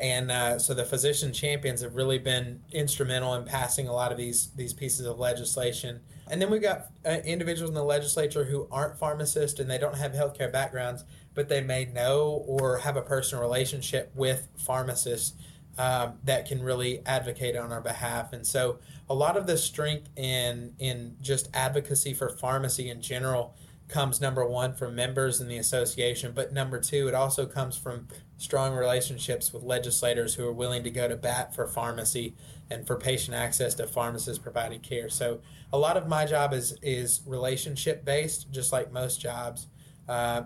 And 0.00 0.30
uh, 0.30 0.58
so 0.58 0.72
the 0.72 0.84
physician 0.84 1.32
champions 1.32 1.82
have 1.82 1.94
really 1.94 2.18
been 2.18 2.62
instrumental 2.72 3.34
in 3.34 3.44
passing 3.44 3.86
a 3.86 3.92
lot 3.92 4.10
of 4.10 4.16
these 4.16 4.50
these 4.56 4.72
pieces 4.72 5.04
of 5.04 5.18
legislation. 5.18 6.00
And 6.30 6.40
then 6.40 6.50
we've 6.50 6.62
got 6.62 6.86
uh, 7.04 7.18
individuals 7.24 7.70
in 7.70 7.74
the 7.74 7.84
legislature 7.84 8.44
who 8.44 8.66
aren't 8.70 8.98
pharmacists 8.98 9.60
and 9.60 9.70
they 9.70 9.78
don't 9.78 9.96
have 9.96 10.12
healthcare 10.12 10.50
backgrounds, 10.50 11.04
but 11.34 11.48
they 11.48 11.60
may 11.60 11.84
know 11.84 12.44
or 12.46 12.78
have 12.78 12.96
a 12.96 13.02
personal 13.02 13.42
relationship 13.42 14.10
with 14.14 14.48
pharmacists 14.56 15.34
um, 15.76 16.14
that 16.24 16.46
can 16.46 16.62
really 16.62 17.02
advocate 17.04 17.56
on 17.56 17.70
our 17.70 17.80
behalf. 17.80 18.32
And 18.32 18.46
so 18.46 18.78
a 19.08 19.14
lot 19.14 19.36
of 19.36 19.46
the 19.46 19.58
strength 19.58 20.08
in 20.16 20.74
in 20.78 21.16
just 21.20 21.48
advocacy 21.52 22.14
for 22.14 22.30
pharmacy 22.30 22.88
in 22.88 23.02
general 23.02 23.54
comes 23.90 24.20
number 24.20 24.46
one 24.46 24.74
from 24.74 24.94
members 24.94 25.40
in 25.40 25.48
the 25.48 25.58
association, 25.58 26.32
but 26.32 26.52
number 26.52 26.80
two, 26.80 27.08
it 27.08 27.14
also 27.14 27.44
comes 27.44 27.76
from 27.76 28.08
strong 28.38 28.74
relationships 28.74 29.52
with 29.52 29.62
legislators 29.62 30.34
who 30.34 30.46
are 30.46 30.52
willing 30.52 30.82
to 30.84 30.90
go 30.90 31.08
to 31.08 31.16
bat 31.16 31.54
for 31.54 31.66
pharmacy 31.66 32.34
and 32.70 32.86
for 32.86 32.96
patient 32.96 33.36
access 33.36 33.74
to 33.74 33.86
pharmacists 33.86 34.42
providing 34.42 34.80
care. 34.80 35.08
So 35.08 35.40
a 35.72 35.78
lot 35.78 35.96
of 35.96 36.08
my 36.08 36.24
job 36.24 36.52
is 36.52 36.76
is 36.82 37.20
relationship 37.26 38.04
based, 38.04 38.50
just 38.50 38.72
like 38.72 38.92
most 38.92 39.20
jobs. 39.20 39.66
Uh, 40.08 40.44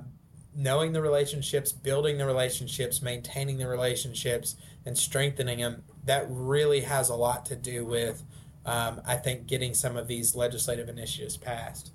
knowing 0.57 0.93
the 0.93 1.03
relationships, 1.03 1.73
building 1.73 2.19
the 2.19 2.27
relationships, 2.27 3.03
maintaining 3.03 3.59
the 3.59 3.67
relationships, 3.67 4.57
and 4.87 4.97
strengthening 4.97 5.59
them. 5.59 5.83
That 6.05 6.27
really 6.29 6.83
has 6.83 7.09
a 7.09 7.17
lot 7.17 7.47
to 7.47 7.57
do 7.57 7.85
with, 7.85 8.23
um, 8.65 9.01
I 9.07 9.17
think, 9.17 9.47
getting 9.47 9.75
some 9.75 9.97
of 9.97 10.07
these 10.07 10.37
legislative 10.37 10.89
initiatives 10.89 11.37
passed. 11.37 11.94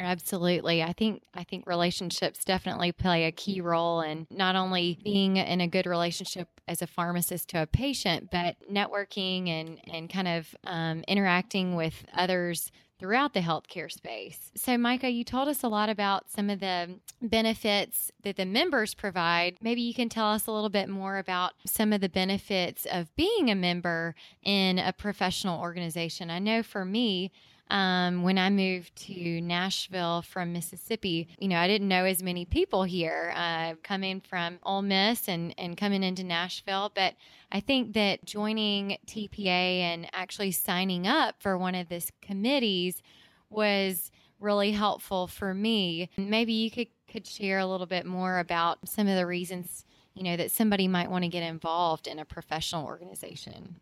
Absolutely. 0.00 0.82
I 0.82 0.94
think 0.94 1.22
I 1.34 1.44
think 1.44 1.66
relationships 1.66 2.42
definitely 2.42 2.90
play 2.90 3.26
a 3.26 3.32
key 3.32 3.60
role 3.60 4.00
in 4.00 4.26
not 4.30 4.56
only 4.56 4.98
being 5.04 5.36
in 5.36 5.60
a 5.60 5.68
good 5.68 5.84
relationship 5.84 6.48
as 6.66 6.80
a 6.80 6.86
pharmacist 6.86 7.50
to 7.50 7.62
a 7.62 7.66
patient, 7.66 8.30
but 8.32 8.56
networking 8.72 9.48
and 9.48 9.78
and 9.92 10.08
kind 10.08 10.26
of 10.26 10.54
um, 10.64 11.04
interacting 11.06 11.76
with 11.76 12.06
others 12.14 12.72
throughout 12.98 13.34
the 13.34 13.40
healthcare 13.40 13.90
space. 13.90 14.50
So, 14.54 14.78
Micah, 14.78 15.10
you 15.10 15.22
told 15.24 15.48
us 15.48 15.62
a 15.62 15.68
lot 15.68 15.90
about 15.90 16.30
some 16.30 16.48
of 16.48 16.60
the 16.60 16.98
benefits 17.20 18.10
that 18.22 18.36
the 18.36 18.46
members 18.46 18.94
provide. 18.94 19.56
Maybe 19.60 19.82
you 19.82 19.94
can 19.94 20.08
tell 20.08 20.30
us 20.30 20.46
a 20.46 20.52
little 20.52 20.68
bit 20.70 20.88
more 20.88 21.18
about 21.18 21.52
some 21.66 21.92
of 21.92 22.00
the 22.00 22.08
benefits 22.10 22.86
of 22.90 23.14
being 23.16 23.50
a 23.50 23.54
member 23.54 24.14
in 24.42 24.78
a 24.78 24.92
professional 24.94 25.60
organization. 25.60 26.30
I 26.30 26.38
know 26.38 26.62
for 26.62 26.84
me, 26.86 27.32
um, 27.70 28.22
when 28.22 28.36
I 28.36 28.50
moved 28.50 28.94
to 29.06 29.40
Nashville 29.40 30.22
from 30.22 30.52
Mississippi, 30.52 31.28
you 31.38 31.48
know, 31.48 31.56
I 31.56 31.68
didn't 31.68 31.88
know 31.88 32.04
as 32.04 32.22
many 32.22 32.44
people 32.44 32.82
here 32.82 33.32
uh, 33.36 33.74
coming 33.82 34.20
from 34.20 34.58
Ole 34.64 34.82
Miss 34.82 35.28
and, 35.28 35.54
and 35.56 35.76
coming 35.76 36.02
into 36.02 36.24
Nashville. 36.24 36.90
But 36.94 37.14
I 37.52 37.60
think 37.60 37.94
that 37.94 38.24
joining 38.24 38.98
TPA 39.06 39.46
and 39.80 40.08
actually 40.12 40.50
signing 40.50 41.06
up 41.06 41.36
for 41.40 41.56
one 41.56 41.74
of 41.76 41.88
these 41.88 42.10
committees 42.20 43.02
was 43.48 44.10
really 44.40 44.72
helpful 44.72 45.26
for 45.26 45.54
me. 45.54 46.10
Maybe 46.16 46.52
you 46.52 46.70
could, 46.70 46.88
could 47.08 47.26
share 47.26 47.58
a 47.58 47.66
little 47.66 47.86
bit 47.86 48.04
more 48.04 48.38
about 48.38 48.88
some 48.88 49.06
of 49.06 49.16
the 49.16 49.26
reasons, 49.26 49.84
you 50.14 50.24
know, 50.24 50.36
that 50.36 50.50
somebody 50.50 50.88
might 50.88 51.10
want 51.10 51.22
to 51.22 51.28
get 51.28 51.42
involved 51.42 52.06
in 52.06 52.18
a 52.18 52.24
professional 52.24 52.86
organization. 52.86 53.76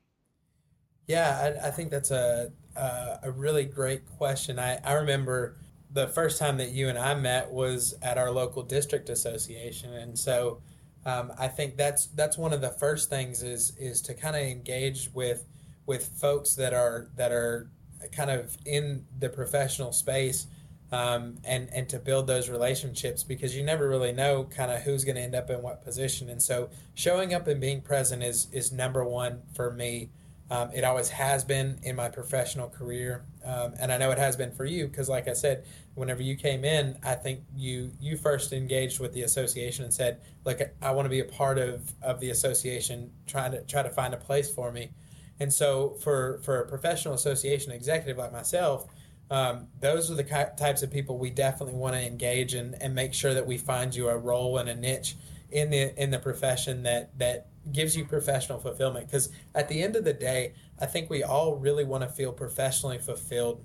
Yeah, 1.08 1.56
I, 1.64 1.68
I 1.68 1.70
think 1.72 1.90
that's 1.90 2.12
a, 2.12 2.52
a, 2.76 3.18
a 3.24 3.30
really 3.32 3.64
great 3.64 4.06
question. 4.06 4.58
I, 4.58 4.78
I 4.84 4.92
remember 4.92 5.56
the 5.90 6.06
first 6.08 6.38
time 6.38 6.58
that 6.58 6.70
you 6.70 6.88
and 6.88 6.98
I 6.98 7.14
met 7.14 7.50
was 7.50 7.94
at 8.02 8.18
our 8.18 8.30
local 8.30 8.62
district 8.62 9.08
association, 9.08 9.94
and 9.94 10.16
so 10.16 10.60
um, 11.06 11.32
I 11.38 11.48
think 11.48 11.78
that's 11.78 12.06
that's 12.08 12.36
one 12.36 12.52
of 12.52 12.60
the 12.60 12.70
first 12.70 13.08
things 13.08 13.42
is 13.42 13.72
is 13.78 14.02
to 14.02 14.14
kind 14.14 14.36
of 14.36 14.42
engage 14.42 15.10
with 15.14 15.46
with 15.86 16.08
folks 16.20 16.54
that 16.56 16.74
are 16.74 17.08
that 17.16 17.32
are 17.32 17.70
kind 18.12 18.30
of 18.30 18.56
in 18.66 19.04
the 19.18 19.30
professional 19.30 19.92
space 19.92 20.46
um, 20.92 21.36
and 21.44 21.70
and 21.72 21.88
to 21.88 21.98
build 21.98 22.26
those 22.26 22.50
relationships 22.50 23.24
because 23.24 23.56
you 23.56 23.62
never 23.62 23.88
really 23.88 24.12
know 24.12 24.44
kind 24.44 24.70
of 24.70 24.82
who's 24.82 25.04
going 25.04 25.16
to 25.16 25.22
end 25.22 25.34
up 25.34 25.48
in 25.48 25.62
what 25.62 25.82
position. 25.82 26.28
And 26.28 26.42
so 26.42 26.68
showing 26.92 27.32
up 27.32 27.46
and 27.46 27.60
being 27.60 27.80
present 27.80 28.22
is 28.22 28.48
is 28.52 28.72
number 28.72 29.04
one 29.04 29.40
for 29.54 29.72
me 29.72 30.10
um, 30.50 30.70
it 30.72 30.82
always 30.82 31.10
has 31.10 31.44
been 31.44 31.78
in 31.82 31.94
my 31.94 32.08
professional 32.08 32.68
career, 32.68 33.24
um, 33.44 33.74
and 33.78 33.92
I 33.92 33.98
know 33.98 34.10
it 34.10 34.18
has 34.18 34.34
been 34.34 34.50
for 34.50 34.64
you 34.64 34.88
because, 34.88 35.08
like 35.08 35.28
I 35.28 35.34
said, 35.34 35.66
whenever 35.94 36.22
you 36.22 36.36
came 36.36 36.64
in, 36.64 36.98
I 37.04 37.14
think 37.14 37.40
you 37.54 37.92
you 38.00 38.16
first 38.16 38.52
engaged 38.52 38.98
with 38.98 39.12
the 39.12 39.22
association 39.22 39.84
and 39.84 39.92
said, 39.92 40.20
"Look, 40.44 40.60
I 40.80 40.90
want 40.92 41.04
to 41.04 41.10
be 41.10 41.20
a 41.20 41.24
part 41.24 41.58
of 41.58 41.92
of 42.02 42.20
the 42.20 42.30
association, 42.30 43.10
trying 43.26 43.52
to 43.52 43.62
try 43.62 43.82
to 43.82 43.90
find 43.90 44.14
a 44.14 44.16
place 44.16 44.50
for 44.50 44.72
me." 44.72 44.90
And 45.38 45.52
so, 45.52 45.96
for 46.00 46.40
for 46.42 46.62
a 46.62 46.66
professional 46.66 47.12
association 47.12 47.70
executive 47.70 48.16
like 48.16 48.32
myself, 48.32 48.86
um, 49.30 49.68
those 49.80 50.10
are 50.10 50.14
the 50.14 50.24
types 50.24 50.82
of 50.82 50.90
people 50.90 51.18
we 51.18 51.28
definitely 51.28 51.74
want 51.74 51.94
to 51.94 52.00
engage 52.00 52.54
and, 52.54 52.74
and 52.80 52.94
make 52.94 53.12
sure 53.12 53.34
that 53.34 53.46
we 53.46 53.58
find 53.58 53.94
you 53.94 54.08
a 54.08 54.16
role 54.16 54.56
and 54.56 54.68
a 54.70 54.74
niche 54.74 55.16
in 55.50 55.70
the 55.70 56.02
in 56.02 56.10
the 56.10 56.18
profession 56.18 56.82
that 56.84 57.16
that 57.18 57.48
gives 57.72 57.96
you 57.96 58.04
professional 58.04 58.58
fulfillment. 58.58 59.06
Because 59.06 59.30
at 59.54 59.68
the 59.68 59.82
end 59.82 59.96
of 59.96 60.04
the 60.04 60.12
day 60.12 60.52
i 60.80 60.86
think 60.86 61.10
we 61.10 61.22
all 61.22 61.56
really 61.56 61.84
want 61.84 62.02
to 62.02 62.08
feel 62.08 62.32
professionally 62.32 62.98
fulfilled 62.98 63.64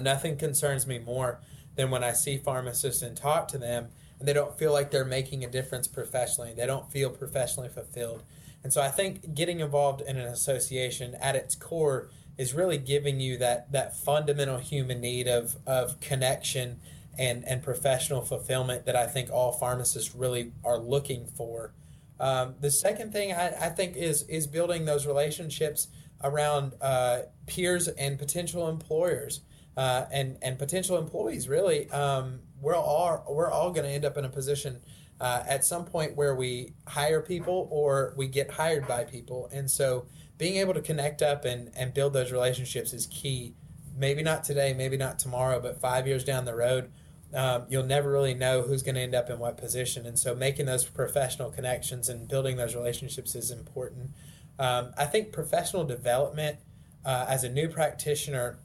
nothing 0.00 0.36
concerns 0.36 0.86
me 0.86 0.98
more 0.98 1.40
than 1.76 1.90
when 1.90 2.04
i 2.04 2.12
see 2.12 2.36
pharmacists 2.36 3.02
and 3.02 3.16
talk 3.16 3.48
to 3.48 3.58
them 3.58 3.88
and 4.18 4.26
they 4.26 4.32
don't 4.32 4.58
feel 4.58 4.72
like 4.72 4.90
they're 4.90 5.04
making 5.04 5.44
a 5.44 5.50
difference 5.50 5.86
professionally. 5.86 6.52
They 6.52 6.66
don't 6.66 6.90
feel 6.90 7.10
professionally 7.10 7.68
fulfilled. 7.68 8.22
And 8.64 8.72
so 8.72 8.82
i 8.82 8.88
think 8.88 9.34
getting 9.34 9.60
involved 9.60 10.00
in 10.00 10.16
an 10.16 10.26
association 10.26 11.14
at 11.20 11.36
its 11.36 11.54
core 11.54 12.10
is 12.36 12.54
really 12.54 12.78
giving 12.78 13.20
you 13.20 13.36
that 13.38 13.70
that 13.72 13.96
fundamental 13.96 14.58
human 14.58 15.00
need 15.00 15.28
of 15.28 15.56
of 15.66 16.00
connection 16.00 16.80
and 17.16 17.46
and 17.46 17.62
professional 17.62 18.20
fulfillment 18.20 18.84
that 18.84 18.96
i 18.96 19.06
think 19.06 19.30
all 19.30 19.52
pharmacists 19.52 20.14
really 20.14 20.52
are 20.64 20.78
looking 20.78 21.24
for 21.24 21.72
um, 22.20 22.54
the 22.60 22.70
second 22.70 23.12
thing 23.12 23.32
I, 23.32 23.66
I, 23.66 23.68
think 23.68 23.96
is 23.96 24.22
is 24.24 24.46
building 24.46 24.84
those 24.84 25.06
relationships 25.06 25.88
around 26.22 26.74
uh, 26.80 27.20
peers 27.46 27.86
and 27.88 28.18
potential 28.18 28.68
employers 28.68 29.40
uh, 29.76 30.06
and 30.10 30.36
and 30.42 30.58
potential 30.58 30.98
employees. 30.98 31.48
Really, 31.48 31.88
um, 31.90 32.40
we're 32.60 32.74
all 32.74 33.24
we're 33.30 33.50
all 33.50 33.70
going 33.70 33.84
to 33.84 33.90
end 33.92 34.04
up 34.04 34.16
in 34.16 34.24
a 34.24 34.28
position 34.28 34.80
uh, 35.20 35.44
at 35.46 35.64
some 35.64 35.84
point 35.84 36.16
where 36.16 36.34
we 36.34 36.72
hire 36.88 37.20
people 37.20 37.68
or 37.70 38.14
we 38.16 38.26
get 38.26 38.50
hired 38.50 38.88
by 38.88 39.04
people, 39.04 39.48
and 39.52 39.70
so 39.70 40.06
being 40.38 40.56
able 40.56 40.74
to 40.74 40.82
connect 40.82 41.22
up 41.22 41.44
and 41.44 41.70
and 41.76 41.94
build 41.94 42.12
those 42.12 42.32
relationships 42.32 42.92
is 42.92 43.06
key. 43.06 43.54
Maybe 43.96 44.22
not 44.22 44.44
today, 44.44 44.74
maybe 44.74 44.96
not 44.96 45.18
tomorrow, 45.18 45.60
but 45.60 45.80
five 45.80 46.06
years 46.06 46.24
down 46.24 46.44
the 46.44 46.54
road 46.54 46.90
um, 47.34 47.66
you'll 47.68 47.84
never 47.84 48.10
really 48.10 48.34
know 48.34 48.62
who's 48.62 48.82
going 48.82 48.94
to 48.94 49.00
end 49.00 49.14
up 49.14 49.28
in 49.28 49.38
what 49.38 49.56
position. 49.56 50.06
And 50.06 50.18
so 50.18 50.34
making 50.34 50.66
those 50.66 50.84
professional 50.84 51.50
connections 51.50 52.08
and 52.08 52.28
building 52.28 52.56
those 52.56 52.74
relationships 52.74 53.34
is 53.34 53.50
important. 53.50 54.10
Um, 54.58 54.92
I 54.96 55.04
think 55.04 55.32
professional 55.32 55.84
development 55.84 56.58
uh, 57.04 57.26
as 57.28 57.44
a 57.44 57.48
new 57.48 57.68
practitioner, 57.68 58.58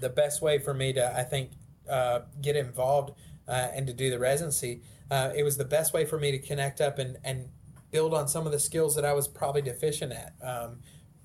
the 0.00 0.08
best 0.08 0.40
way 0.40 0.58
for 0.58 0.72
me 0.72 0.92
to, 0.94 1.16
I 1.16 1.22
think, 1.22 1.50
uh, 1.88 2.20
get 2.40 2.56
involved 2.56 3.12
uh, 3.46 3.68
and 3.74 3.86
to 3.86 3.92
do 3.92 4.10
the 4.10 4.18
residency, 4.18 4.80
uh, 5.10 5.30
it 5.36 5.42
was 5.42 5.56
the 5.56 5.64
best 5.64 5.92
way 5.92 6.04
for 6.04 6.18
me 6.18 6.30
to 6.30 6.38
connect 6.38 6.80
up 6.80 6.98
and, 6.98 7.18
and 7.22 7.48
build 7.90 8.14
on 8.14 8.28
some 8.28 8.46
of 8.46 8.52
the 8.52 8.60
skills 8.60 8.94
that 8.94 9.04
I 9.04 9.12
was 9.12 9.28
probably 9.28 9.62
deficient 9.62 10.12
at. 10.12 10.34
Um, 10.42 10.78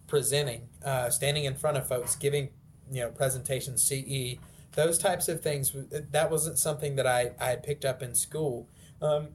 presenting, 0.07 0.69
uh, 0.83 1.09
standing 1.09 1.45
in 1.45 1.55
front 1.55 1.77
of 1.77 1.87
folks, 1.87 2.15
giving 2.15 2.49
you 2.91 3.01
know 3.01 3.09
presentations, 3.09 3.83
CE, 3.83 4.37
those 4.75 4.97
types 4.97 5.27
of 5.27 5.41
things 5.41 5.73
that 6.11 6.29
wasn't 6.29 6.57
something 6.57 6.95
that 6.97 7.07
I, 7.07 7.31
I 7.39 7.49
had 7.49 7.63
picked 7.63 7.85
up 7.85 8.03
in 8.03 8.13
school. 8.13 8.69
Um, 9.01 9.29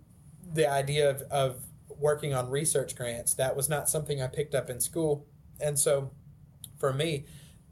the 0.52 0.70
idea 0.70 1.09
of, 1.09 1.23
of 1.30 1.64
working 1.88 2.35
on 2.35 2.50
research 2.50 2.94
grants 2.97 3.35
that 3.35 3.54
was 3.54 3.68
not 3.68 3.88
something 3.88 4.23
i 4.23 4.26
picked 4.26 4.54
up 4.54 4.70
in 4.70 4.80
school. 4.80 5.26
And 5.61 5.78
so 5.78 6.12
for 6.78 6.92
me 6.92 7.26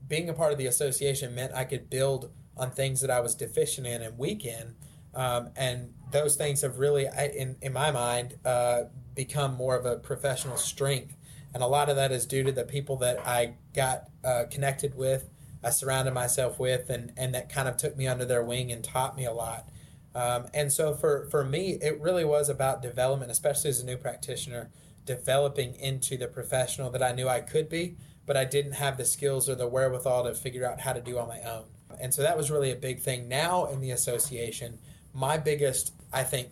being 0.07 0.29
a 0.29 0.35
part 0.35 0.53
of 0.53 0.59
the 0.59 0.67
association 0.67 1.35
meant 1.35 1.53
i 1.55 1.65
could 1.65 1.89
build 1.91 2.31
on 2.57 2.71
things 2.71 3.01
that 3.01 3.11
i 3.11 3.21
was 3.21 3.35
deficient 3.35 3.87
in 3.87 4.03
and 4.03 4.19
weak 4.19 4.45
in. 4.45 4.75
Um, 5.15 5.51
and 5.57 5.95
those 6.11 6.37
things 6.37 6.63
have 6.63 6.79
really 6.79 7.07
in, 7.35 7.57
in 7.61 7.73
my 7.73 7.91
mind 7.91 8.39
uh, 8.45 8.85
become 9.15 9.55
more 9.55 9.75
of 9.77 9.85
a 9.85 9.97
professional 9.97 10.57
strength. 10.57 11.17
And 11.55 11.63
a 11.63 11.67
lot 11.67 11.89
of 11.89 11.97
that 11.97 12.13
is 12.13 12.27
due 12.27 12.45
to 12.45 12.53
the 12.53 12.65
people 12.65 12.97
that 12.99 13.27
i 13.27 13.55
got 13.75 14.09
uh, 14.25 14.45
connected 14.51 14.95
with 14.95 15.29
I 15.63 15.71
surrounded 15.71 16.15
myself 16.15 16.59
with, 16.59 16.91
and 16.91 17.13
and 17.17 17.35
that 17.35 17.49
kind 17.49 17.69
of 17.69 17.77
took 17.77 17.97
me 17.97 18.07
under 18.07 18.25
their 18.25 18.45
wing 18.45 18.71
and 18.71 18.83
taught 18.85 19.17
me 19.17 19.25
a 19.25 19.33
lot. 19.33 19.69
Um, 20.15 20.47
and 20.55 20.73
so 20.73 20.95
for 20.95 21.29
for 21.31 21.45
me, 21.45 21.79
it 21.81 22.01
really 22.01 22.25
was 22.25 22.49
about 22.49 22.83
development, 22.83 23.31
especially 23.31 23.71
as 23.71 23.81
a 23.81 23.87
new 23.87 23.97
practitioner, 23.97 24.71
developing 25.05 25.75
into 25.75 26.17
the 26.17 26.29
professional 26.29 26.91
that 26.91 27.03
I 27.03 27.13
knew 27.13 27.29
I 27.29 27.41
could 27.41 27.69
be, 27.69 27.97
but 28.27 28.37
I 28.37 28.45
didn't 28.45 28.73
have 28.73 28.97
the 28.97 29.05
skills 29.05 29.49
or 29.49 29.55
the 29.55 29.69
wherewithal 29.69 30.25
to 30.25 30.35
figure 30.35 30.67
out 30.67 30.81
how 30.81 30.93
to 30.93 31.01
do 31.01 31.19
on 31.19 31.29
my 31.29 31.41
own. 31.43 31.65
And 32.01 32.13
so 32.13 32.23
that 32.23 32.37
was 32.37 32.51
really 32.51 32.71
a 32.71 32.77
big 32.77 33.01
thing. 33.01 33.29
Now 33.29 33.67
in 33.67 33.81
the 33.81 33.91
association, 33.91 34.79
my 35.13 35.39
biggest, 35.39 35.93
I 36.13 36.23
think, 36.25 36.51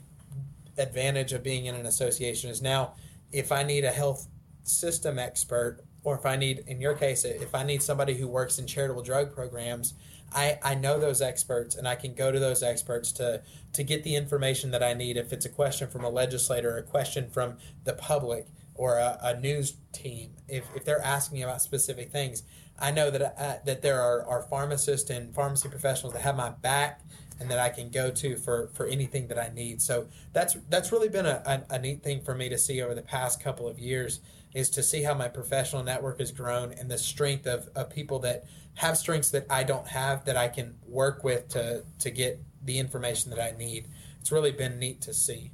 advantage 0.79 1.33
of 1.33 1.43
being 1.43 1.67
in 1.67 1.75
an 1.75 1.87
association 1.87 2.51
is 2.51 2.63
now 2.63 2.95
if 3.33 3.53
I 3.53 3.63
need 3.63 3.85
a 3.85 3.91
health 3.91 4.27
system 4.63 5.19
expert 5.19 5.81
or 6.07 6.15
if 6.15 6.25
I 6.25 6.37
need, 6.37 6.63
in 6.69 6.81
your 6.81 6.95
case, 6.95 7.25
if 7.25 7.53
I 7.53 7.65
need 7.65 7.83
somebody 7.83 8.15
who 8.15 8.29
works 8.29 8.61
in 8.61 8.67
charitable 8.69 9.03
drug 9.03 9.35
programs, 9.35 9.95
I, 10.33 10.57
I 10.63 10.77
know 10.77 11.01
those 11.01 11.21
experts 11.21 11.75
and 11.75 11.89
I 11.89 11.97
can 11.97 12.15
go 12.15 12.31
to 12.31 12.39
those 12.39 12.63
experts 12.63 13.11
to, 13.13 13.43
to 13.73 13.83
get 13.83 14.05
the 14.05 14.15
information 14.15 14.71
that 14.71 14.85
I 14.85 14.95
need. 14.95 15.17
If 15.17 15.33
it's 15.33 15.47
a 15.47 15.49
question 15.49 15.89
from 15.89 16.05
a 16.05 16.09
legislator, 16.09 16.77
a 16.77 16.83
question 16.85 17.29
from 17.29 17.57
the 17.83 17.93
public, 17.93 18.47
or 18.77 18.99
a, 18.99 19.19
a 19.21 19.41
news 19.41 19.79
team, 19.91 20.31
if, 20.47 20.65
if 20.77 20.85
they're 20.85 21.05
asking 21.05 21.43
about 21.43 21.61
specific 21.61 22.13
things, 22.13 22.45
I 22.79 22.93
know 22.93 23.11
that 23.11 23.23
uh, 23.23 23.57
that 23.65 23.83
there 23.83 24.01
are, 24.01 24.25
are 24.27 24.43
pharmacists 24.43 25.11
and 25.11 25.35
pharmacy 25.35 25.69
professionals 25.69 26.13
that 26.13 26.23
have 26.23 26.37
my 26.37 26.51
back 26.51 27.01
and 27.41 27.51
that 27.51 27.59
I 27.59 27.71
can 27.71 27.91
go 27.91 28.11
to 28.11 28.37
for, 28.37 28.69
for 28.75 28.87
anything 28.87 29.27
that 29.29 29.39
I 29.39 29.51
need. 29.53 29.83
So 29.83 30.07
that's 30.33 30.57
that's 30.69 30.93
really 30.93 31.09
been 31.09 31.27
a, 31.27 31.43
a, 31.45 31.75
a, 31.75 31.79
neat 31.79 32.03
thing 32.03 32.23
for 32.23 32.35
me 32.35 32.49
to 32.51 32.59
see 32.59 32.81
over 32.83 32.95
the 32.95 33.03
past 33.03 33.43
couple 33.43 33.67
of 33.67 33.79
years 33.79 34.21
is 34.57 34.71
to 34.71 34.83
see 34.83 35.03
how 35.03 35.13
my 35.13 35.29
professional 35.29 35.83
network 35.83 36.19
has 36.19 36.33
grown 36.33 36.73
and 36.73 36.91
the 36.91 36.97
strength 36.97 37.47
of, 37.47 37.69
of 37.77 37.91
people 37.91 38.19
that 38.19 38.47
have 38.77 38.97
strengths 38.97 39.31
that 39.31 39.45
I 39.51 39.65
don't 39.65 39.87
have 39.87 40.25
that 40.25 40.39
I 40.39 40.49
can 40.49 40.79
work 40.87 41.23
with 41.23 41.47
to, 41.49 41.85
to 41.99 42.11
get 42.11 42.41
the 42.65 42.79
information 42.79 43.31
that 43.33 43.39
I 43.39 43.55
need. 43.59 43.89
It's 44.19 44.33
really 44.33 44.53
been 44.53 44.79
neat 44.79 45.03
to 45.03 45.13
see. 45.13 45.51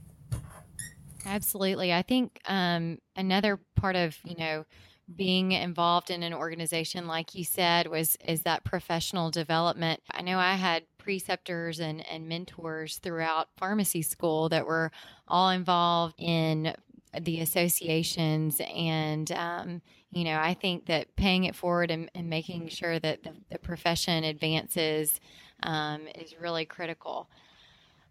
Absolutely. 1.26 1.92
I 1.92 2.02
think 2.02 2.40
um, 2.46 2.98
another 3.16 3.58
part 3.74 3.96
of, 3.96 4.16
you 4.22 4.36
know, 4.36 4.64
being 5.16 5.50
involved 5.50 6.10
in 6.10 6.22
an 6.22 6.32
organization 6.32 7.08
like 7.08 7.34
you 7.34 7.44
said 7.44 7.88
was 7.88 8.16
is 8.26 8.44
that 8.44 8.64
professional 8.64 9.30
development 9.30 10.00
i 10.12 10.22
know 10.22 10.38
i 10.38 10.54
had 10.54 10.84
preceptors 10.96 11.80
and, 11.80 12.08
and 12.08 12.28
mentors 12.28 12.98
throughout 12.98 13.48
pharmacy 13.58 14.00
school 14.00 14.48
that 14.48 14.64
were 14.64 14.90
all 15.26 15.50
involved 15.50 16.14
in 16.18 16.72
the 17.20 17.40
associations 17.40 18.60
and 18.74 19.30
um, 19.32 19.82
you 20.10 20.24
know 20.24 20.38
i 20.38 20.54
think 20.54 20.86
that 20.86 21.14
paying 21.16 21.44
it 21.44 21.54
forward 21.54 21.90
and, 21.90 22.10
and 22.14 22.30
making 22.30 22.68
sure 22.68 22.98
that 22.98 23.22
the, 23.22 23.32
the 23.50 23.58
profession 23.58 24.24
advances 24.24 25.20
um, 25.62 26.06
is 26.14 26.34
really 26.40 26.64
critical 26.64 27.28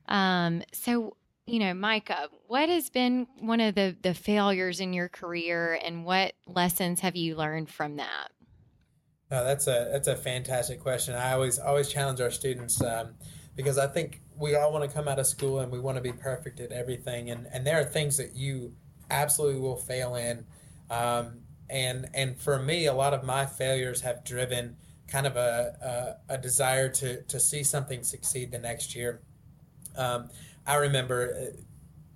um, 0.08 0.62
so 0.74 1.16
you 1.52 1.60
know, 1.60 1.74
Micah, 1.74 2.30
what 2.48 2.70
has 2.70 2.90
been 2.90 3.28
one 3.40 3.60
of 3.60 3.76
the, 3.76 3.96
the 4.02 4.14
failures 4.14 4.80
in 4.80 4.94
your 4.94 5.10
career 5.10 5.78
and 5.84 6.06
what 6.06 6.34
lessons 6.48 7.02
have 7.02 7.16
you 7.16 7.36
learned 7.36 7.70
from 7.70 7.98
that? 7.98 8.30
No, 9.30 9.44
that's 9.44 9.68
a 9.68 9.90
that's 9.92 10.08
a 10.08 10.16
fantastic 10.16 10.82
question. 10.82 11.16
I 11.16 11.34
always 11.34 11.58
always 11.58 11.90
challenge 11.90 12.20
our 12.20 12.32
students 12.32 12.82
um, 12.82 13.16
because 13.56 13.78
I 13.78 13.88
think 13.88 14.22
we 14.38 14.56
all 14.56 14.74
want 14.74 14.90
to 14.90 14.94
come 14.94 15.08
out 15.08 15.20
of 15.20 15.28
school 15.28 15.60
and 15.60 15.72
we 15.72 15.80
want 15.80 15.96
to 15.98 16.02
be 16.02 16.12
perfect 16.12 16.60
at 16.60 16.72
everything, 16.72 17.30
and 17.32 17.48
and 17.52 17.66
there 17.66 17.80
are 17.80 17.86
things 17.86 18.18
that 18.18 18.36
you 18.36 18.74
absolutely 19.12 19.60
will 19.60 19.78
fail 19.78 20.16
in, 20.16 20.46
um, 20.90 21.42
and 21.70 22.10
and 22.14 22.40
for 22.40 22.60
me, 22.60 22.86
a 22.88 22.94
lot 22.94 23.14
of 23.14 23.24
my 23.24 23.46
failures 23.46 24.02
have 24.02 24.24
driven 24.24 24.76
kind 25.08 25.28
of 25.28 25.36
a 25.36 26.18
a, 26.30 26.34
a 26.36 26.38
desire 26.38 26.90
to 26.90 27.22
to 27.24 27.40
see 27.40 27.64
something 27.64 28.04
succeed 28.04 28.52
the 28.52 28.60
next 28.60 28.96
year. 28.96 29.22
Um, 29.98 30.30
I 30.66 30.76
remember 30.76 31.52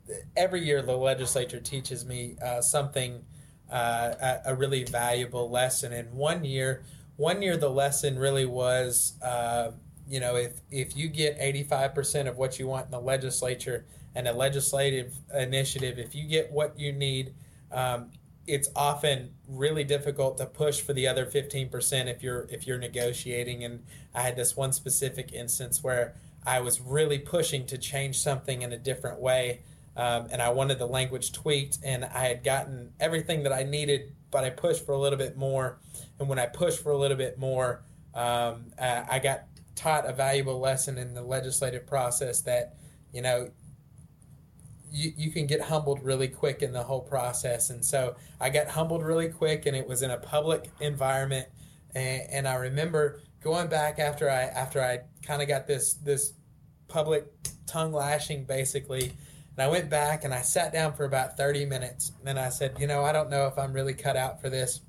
uh, 0.09 0.13
every 0.35 0.63
year 0.63 0.81
the 0.81 0.95
legislature 0.95 1.59
teaches 1.59 2.05
me 2.05 2.35
uh, 2.43 2.61
something, 2.61 3.23
uh, 3.71 4.37
a, 4.45 4.55
really 4.55 4.83
valuable 4.83 5.49
lesson. 5.49 5.93
And 5.93 6.11
one 6.13 6.45
year, 6.45 6.83
one 7.17 7.41
year 7.41 7.57
the 7.57 7.69
lesson 7.69 8.19
really 8.19 8.45
was, 8.45 9.13
uh, 9.21 9.71
you 10.07 10.19
know, 10.19 10.35
if 10.35 10.61
if 10.69 10.95
you 10.95 11.07
get 11.07 11.37
eighty 11.39 11.63
five 11.63 11.95
percent 11.95 12.27
of 12.27 12.37
what 12.37 12.59
you 12.59 12.67
want 12.67 12.85
in 12.85 12.91
the 12.91 12.99
legislature 12.99 13.85
and 14.15 14.27
a 14.27 14.33
legislative 14.33 15.13
initiative, 15.33 15.99
if 15.99 16.15
you 16.15 16.27
get 16.27 16.51
what 16.51 16.79
you 16.79 16.91
need. 16.91 17.33
Um, 17.71 18.11
it's 18.47 18.69
often 18.75 19.31
really 19.47 19.83
difficult 19.83 20.37
to 20.37 20.45
push 20.45 20.79
for 20.79 20.93
the 20.93 21.07
other 21.07 21.25
15% 21.25 22.05
if 22.05 22.21
you're 22.21 22.45
if 22.51 22.67
you're 22.67 22.77
negotiating 22.77 23.63
and 23.63 23.83
I 24.13 24.21
had 24.21 24.35
this 24.35 24.55
one 24.55 24.71
specific 24.71 25.33
instance 25.33 25.83
where 25.83 26.15
I 26.45 26.59
was 26.61 26.79
really 26.79 27.19
pushing 27.19 27.65
to 27.67 27.77
change 27.77 28.19
something 28.19 28.61
in 28.61 28.71
a 28.71 28.77
different 28.77 29.19
way. 29.19 29.61
Um, 29.97 30.27
and 30.31 30.41
I 30.41 30.49
wanted 30.49 30.77
the 30.77 30.85
language 30.85 31.31
tweaked, 31.31 31.79
and 31.83 32.05
I 32.05 32.27
had 32.27 32.43
gotten 32.43 32.91
everything 32.99 33.43
that 33.43 33.53
I 33.53 33.63
needed, 33.63 34.13
but 34.29 34.43
I 34.43 34.49
pushed 34.49 34.85
for 34.85 34.91
a 34.91 34.99
little 34.99 35.17
bit 35.17 35.37
more. 35.37 35.79
And 36.19 36.27
when 36.27 36.37
I 36.37 36.45
pushed 36.47 36.83
for 36.83 36.91
a 36.91 36.97
little 36.97 37.17
bit 37.17 37.39
more, 37.39 37.83
um, 38.13 38.65
I, 38.79 39.05
I 39.09 39.19
got 39.19 39.45
taught 39.75 40.07
a 40.07 40.13
valuable 40.13 40.59
lesson 40.59 40.97
in 40.97 41.13
the 41.13 41.21
legislative 41.21 41.87
process 41.87 42.41
that, 42.41 42.75
you 43.13 43.21
know, 43.21 43.49
you, 44.95 45.11
you 45.17 45.31
can 45.31 45.45
get 45.45 45.59
humbled 45.59 46.01
really 46.03 46.29
quick 46.29 46.61
in 46.61 46.71
the 46.71 46.81
whole 46.81 47.01
process. 47.01 47.69
And 47.69 47.83
so 47.83 48.15
I 48.39 48.49
got 48.49 48.69
humbled 48.69 49.03
really 49.03 49.27
quick, 49.27 49.65
and 49.65 49.75
it 49.75 49.85
was 49.85 50.01
in 50.01 50.11
a 50.11 50.17
public 50.17 50.71
environment. 50.79 51.47
And, 51.93 52.21
and 52.31 52.47
I 52.47 52.55
remember 52.55 53.19
going 53.43 53.67
back 53.67 53.99
after 53.99 54.29
I 54.29 54.43
after 54.43 54.81
I 54.81 54.99
kind 55.21 55.41
of 55.41 55.47
got 55.47 55.67
this 55.67 55.93
this 55.95 56.33
public 56.87 57.25
tongue 57.67 57.91
lashing 57.91 58.45
basically, 58.45 59.11
and 59.57 59.59
I 59.59 59.67
went 59.67 59.89
back 59.89 60.23
and 60.23 60.33
I 60.33 60.41
sat 60.41 60.71
down 60.71 60.93
for 60.93 61.03
about 61.03 61.35
30 61.35 61.65
minutes 61.65 62.13
and 62.25 62.39
I 62.39 62.49
said, 62.49 62.77
you 62.79 62.87
know, 62.87 63.03
I 63.03 63.11
don't 63.11 63.29
know 63.29 63.47
if 63.47 63.59
I'm 63.59 63.73
really 63.73 63.93
cut 63.93 64.15
out 64.15 64.41
for 64.41 64.49
this. 64.49 64.79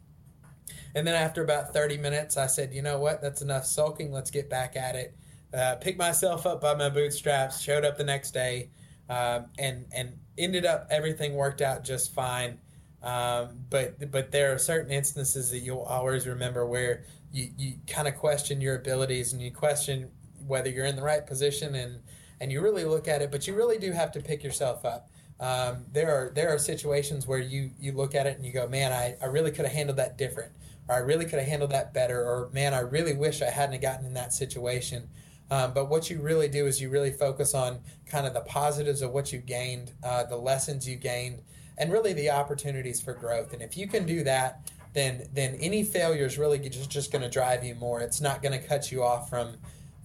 And 0.95 1.07
then 1.07 1.14
after 1.14 1.42
about 1.42 1.73
30 1.73 1.99
minutes, 1.99 2.37
I 2.37 2.47
said, 2.47 2.73
you 2.73 2.81
know 2.81 2.99
what, 2.99 3.21
that's 3.21 3.42
enough 3.42 3.66
sulking. 3.66 4.12
Let's 4.12 4.31
get 4.31 4.49
back 4.49 4.77
at 4.77 4.95
it. 4.95 5.16
Uh, 5.53 5.75
picked 5.77 5.99
myself 5.99 6.47
up 6.47 6.61
by 6.61 6.75
my 6.75 6.88
bootstraps, 6.88 7.61
showed 7.61 7.85
up 7.85 7.99
the 7.99 8.05
next 8.05 8.33
day, 8.33 8.71
um, 9.09 9.47
and 9.59 9.87
and 9.92 10.19
ended 10.38 10.64
up 10.66 10.88
everything 10.90 11.35
worked 11.35 11.61
out 11.61 11.85
just 11.85 12.12
fine. 12.12 12.59
Um, 13.03 13.64
but 13.71 14.11
but 14.11 14.33
there 14.33 14.55
are 14.55 14.59
certain 14.59 14.90
instances 14.90 15.51
that 15.51 15.59
you'll 15.59 15.83
always 15.83 16.27
remember 16.27 16.66
where 16.66 17.05
you, 17.33 17.51
you 17.57 17.75
kind 17.87 18.09
of 18.09 18.16
question 18.16 18.61
your 18.61 18.77
abilities 18.77 19.33
and 19.33 19.42
you 19.42 19.51
question 19.51 20.11
whether 20.47 20.71
you're 20.71 20.87
in 20.87 20.97
the 20.97 21.03
right 21.03 21.27
position 21.27 21.75
and 21.75 22.01
and 22.40 22.51
you 22.51 22.61
really 22.61 22.85
look 22.85 23.09
at 23.09 23.23
it 23.23 23.31
but 23.31 23.47
you 23.47 23.55
really 23.55 23.79
do 23.79 23.92
have 23.92 24.12
to 24.12 24.21
pick 24.21 24.42
yourself 24.42 24.85
up 24.85 25.11
um, 25.38 25.85
there 25.92 26.11
are 26.11 26.33
there 26.35 26.49
are 26.49 26.59
situations 26.59 27.27
where 27.27 27.38
you 27.38 27.71
you 27.79 27.92
look 27.92 28.14
at 28.14 28.27
it 28.27 28.37
and 28.37 28.47
you 28.47 28.53
go 28.53 28.66
man 28.66 28.92
I, 28.92 29.16
I 29.23 29.27
really 29.27 29.51
could 29.51 29.66
have 29.66 29.75
handled 29.75 29.99
that 29.99 30.16
different 30.16 30.53
or 30.88 30.95
I 30.95 30.99
really 30.99 31.25
could 31.25 31.38
have 31.38 31.49
handled 31.49 31.73
that 31.73 31.92
better 31.92 32.21
or 32.21 32.49
man 32.53 32.73
I 32.73 32.81
really 32.81 33.14
wish 33.14 33.42
I 33.42 33.51
hadn't 33.51 33.83
gotten 33.83 34.07
in 34.07 34.14
that 34.14 34.33
situation 34.33 35.09
um, 35.51 35.73
but 35.73 35.89
what 35.89 36.11
you 36.11 36.21
really 36.21 36.49
do 36.49 36.67
is 36.67 36.81
you 36.81 36.91
really 36.91 37.13
focus 37.13 37.55
on 37.55 37.79
kind 38.07 38.27
of 38.27 38.35
the 38.35 38.41
positives 38.41 39.03
of 39.03 39.13
what 39.13 39.33
you 39.33 39.39
gained 39.39 39.93
uh, 40.03 40.25
the 40.25 40.37
lessons 40.37 40.89
you 40.89 40.97
gained 40.97 41.43
and 41.79 41.93
really 41.93 42.13
the 42.13 42.31
opportunities 42.31 43.01
for 43.01 43.13
growth 43.15 43.53
and 43.53 43.63
if 43.63 43.77
you 43.77 43.87
can 43.87 44.07
do 44.07 44.25
that 44.25 44.61
then 44.97 45.29
then 45.35 45.55
any 45.61 45.85
failure 45.85 46.25
is 46.25 46.39
really 46.39 46.59
just, 46.59 46.89
just 46.91 47.13
going 47.13 47.23
to 47.23 47.29
drive 47.29 47.63
you 47.63 47.75
more. 47.75 48.01
It's 48.01 48.23
not 48.23 48.43
going 48.43 48.59
to 48.59 48.67
cut 48.67 48.91
you 48.91 49.05
off 49.05 49.29
from 49.29 49.59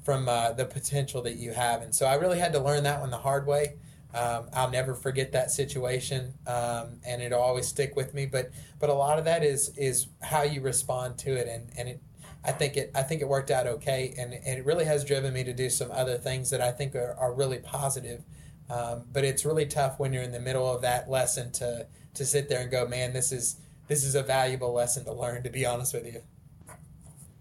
from 0.04 0.28
uh, 0.28 0.52
the 0.52 0.66
potential 0.66 1.22
that 1.22 1.38
you 1.38 1.54
have. 1.54 1.82
And 1.82 1.96
so 1.96 2.06
I 2.06 2.16
really 2.16 2.38
had 2.38 2.52
to 2.54 2.60
learn 2.60 2.84
that 2.84 3.00
one 3.00 3.10
the 3.10 3.18
hard 3.18 3.48
way. 3.48 3.76
Um, 4.14 4.48
I'll 4.52 4.70
never 4.70 4.94
forget 4.94 5.32
that 5.32 5.52
situation, 5.52 6.34
um, 6.46 7.00
and 7.06 7.22
it'll 7.22 7.40
always 7.40 7.68
stick 7.68 7.96
with 7.96 8.14
me. 8.14 8.26
But 8.26 8.52
but 8.80 8.90
a 8.90 8.94
lot 8.94 9.18
of 9.18 9.24
that 9.26 9.46
is 9.46 9.72
is 9.78 10.08
how 10.22 10.44
you 10.44 10.60
respond 10.60 11.18
to 11.20 11.32
it, 11.32 11.48
and 11.48 11.72
and 11.78 11.88
it. 11.90 12.02
I 12.44 12.52
think 12.52 12.78
it. 12.78 12.92
I 12.96 13.04
think 13.04 13.22
it 13.22 13.28
worked 13.28 13.52
out 13.52 13.68
okay, 13.68 14.14
and, 14.18 14.34
and 14.34 14.60
it 14.60 14.66
really 14.66 14.86
has 14.86 15.06
driven 15.06 15.34
me 15.34 15.44
to 15.44 15.54
do 15.54 15.70
some 15.70 15.92
other 15.92 16.18
things 16.18 16.50
that 16.50 16.62
I 16.62 16.72
think 16.72 16.96
are, 16.96 17.16
are 17.20 17.34
really 17.34 17.60
positive. 17.60 18.24
Um, 18.70 19.04
but 19.12 19.24
it's 19.24 19.46
really 19.46 19.66
tough 19.66 20.00
when 20.00 20.14
you're 20.14 20.24
in 20.24 20.32
the 20.32 20.40
middle 20.40 20.68
of 20.74 20.82
that 20.82 21.10
lesson 21.10 21.52
to 21.54 21.88
to 22.14 22.26
sit 22.26 22.50
there 22.50 22.62
and 22.62 22.72
go, 22.72 22.88
man, 22.88 23.14
this 23.14 23.32
is 23.32 23.58
this 23.88 24.04
is 24.04 24.16
a 24.16 24.24
valuable 24.24 24.74
lesson 24.74 25.04
to 25.06 25.14
learn, 25.14 25.44
to 25.44 25.50
be 25.50 25.66
honest 25.66 25.94
with 25.94 26.06
you. 26.06 26.22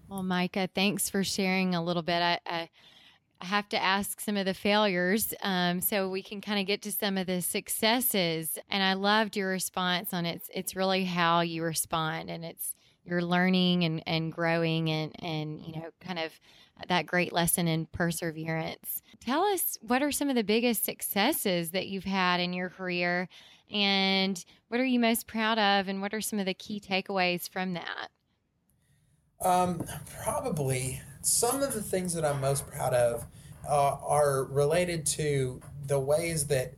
Well, 0.08 0.24
Micah, 0.24 0.68
thanks 0.74 1.08
for 1.08 1.22
sharing 1.22 1.76
a 1.76 1.84
little 1.84 2.02
bit. 2.02 2.20
I, 2.20 2.40
I, 2.44 2.68
have 3.42 3.68
to 3.68 3.80
ask 3.80 4.20
some 4.20 4.36
of 4.36 4.44
the 4.44 4.52
failures 4.52 5.32
um, 5.42 5.80
so 5.80 6.10
we 6.10 6.22
can 6.22 6.40
kind 6.40 6.58
of 6.58 6.66
get 6.66 6.82
to 6.82 6.92
some 6.92 7.16
of 7.16 7.28
the 7.28 7.40
successes. 7.40 8.58
And 8.68 8.82
I 8.82 8.94
loved 8.94 9.36
your 9.36 9.48
response 9.48 10.12
on 10.12 10.26
it. 10.26 10.42
It's 10.52 10.74
really 10.74 11.04
how 11.04 11.40
you 11.42 11.62
respond, 11.62 12.28
and 12.28 12.44
it's 12.44 12.74
you're 13.10 13.22
learning 13.22 13.84
and, 13.84 14.02
and 14.06 14.32
growing, 14.32 14.88
and 14.88 15.12
and 15.22 15.60
you 15.60 15.74
know, 15.74 15.90
kind 16.00 16.18
of 16.18 16.32
that 16.88 17.06
great 17.06 17.32
lesson 17.32 17.68
in 17.68 17.86
perseverance. 17.86 19.02
Tell 19.20 19.42
us 19.42 19.76
what 19.82 20.02
are 20.02 20.12
some 20.12 20.30
of 20.30 20.34
the 20.34 20.44
biggest 20.44 20.84
successes 20.84 21.72
that 21.72 21.88
you've 21.88 22.04
had 22.04 22.40
in 22.40 22.54
your 22.54 22.70
career 22.70 23.28
and 23.70 24.44
what 24.68 24.80
are 24.80 24.84
you 24.84 24.98
most 24.98 25.26
proud 25.26 25.58
of? 25.58 25.88
And 25.88 26.00
what 26.00 26.12
are 26.12 26.20
some 26.20 26.38
of 26.38 26.46
the 26.46 26.54
key 26.54 26.80
takeaways 26.80 27.48
from 27.48 27.74
that? 27.74 28.08
Um, 29.40 29.84
probably 30.22 31.00
some 31.22 31.62
of 31.62 31.72
the 31.72 31.82
things 31.82 32.12
that 32.14 32.24
I'm 32.24 32.40
most 32.40 32.66
proud 32.66 32.92
of 32.92 33.26
uh, 33.68 33.96
are 34.02 34.44
related 34.44 35.06
to 35.06 35.60
the 35.86 35.98
ways 35.98 36.46
that, 36.48 36.74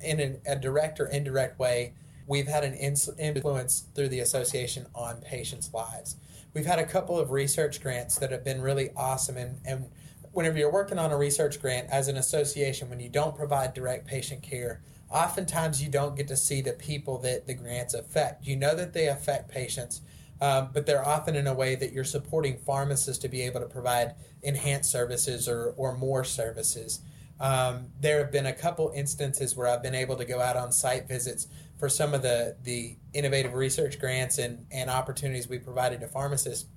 in 0.00 0.20
an, 0.20 0.40
a 0.46 0.56
direct 0.56 1.00
or 1.00 1.06
indirect 1.06 1.58
way, 1.58 1.94
we've 2.26 2.48
had 2.48 2.64
an 2.64 2.74
influence 2.74 3.86
through 3.94 4.08
the 4.08 4.20
association 4.20 4.86
on 4.94 5.20
patients' 5.20 5.72
lives. 5.72 6.16
We've 6.54 6.66
had 6.66 6.78
a 6.78 6.86
couple 6.86 7.18
of 7.18 7.30
research 7.30 7.80
grants 7.80 8.16
that 8.16 8.30
have 8.30 8.44
been 8.44 8.60
really 8.60 8.90
awesome, 8.96 9.36
and, 9.36 9.58
and 9.64 9.86
whenever 10.32 10.58
you're 10.58 10.72
working 10.72 10.98
on 10.98 11.12
a 11.12 11.16
research 11.16 11.60
grant 11.60 11.88
as 11.90 12.08
an 12.08 12.16
association, 12.16 12.90
when 12.90 13.00
you 13.00 13.08
don't 13.08 13.36
provide 13.36 13.74
direct 13.74 14.06
patient 14.06 14.42
care, 14.42 14.82
oftentimes 15.10 15.82
you 15.82 15.90
don't 15.90 16.16
get 16.16 16.28
to 16.28 16.36
see 16.36 16.60
the 16.60 16.72
people 16.72 17.18
that 17.18 17.46
the 17.46 17.54
grants 17.54 17.94
affect. 17.94 18.46
You 18.46 18.56
know 18.56 18.74
that 18.74 18.92
they 18.92 19.08
affect 19.08 19.50
patients, 19.50 20.00
um, 20.40 20.70
but 20.72 20.86
they're 20.86 21.06
often 21.06 21.36
in 21.36 21.46
a 21.46 21.54
way 21.54 21.74
that 21.74 21.92
you're 21.92 22.04
supporting 22.04 22.56
pharmacists 22.56 23.20
to 23.22 23.28
be 23.28 23.42
able 23.42 23.60
to 23.60 23.66
provide 23.66 24.14
enhanced 24.42 24.90
services 24.90 25.48
or, 25.48 25.74
or 25.76 25.96
more 25.96 26.24
services. 26.24 27.00
Um, 27.38 27.88
there 28.00 28.18
have 28.18 28.30
been 28.30 28.46
a 28.46 28.52
couple 28.52 28.92
instances 28.94 29.56
where 29.56 29.66
I've 29.66 29.82
been 29.82 29.94
able 29.94 30.16
to 30.16 30.24
go 30.24 30.40
out 30.40 30.56
on 30.56 30.70
site 30.70 31.08
visits 31.08 31.48
for 31.82 31.88
some 31.88 32.14
of 32.14 32.22
the, 32.22 32.54
the 32.62 32.94
innovative 33.12 33.54
research 33.54 33.98
grants 33.98 34.38
and, 34.38 34.64
and 34.70 34.88
opportunities 34.88 35.48
we 35.48 35.58
provided 35.58 35.98
to 35.98 36.06
pharmacists. 36.06 36.68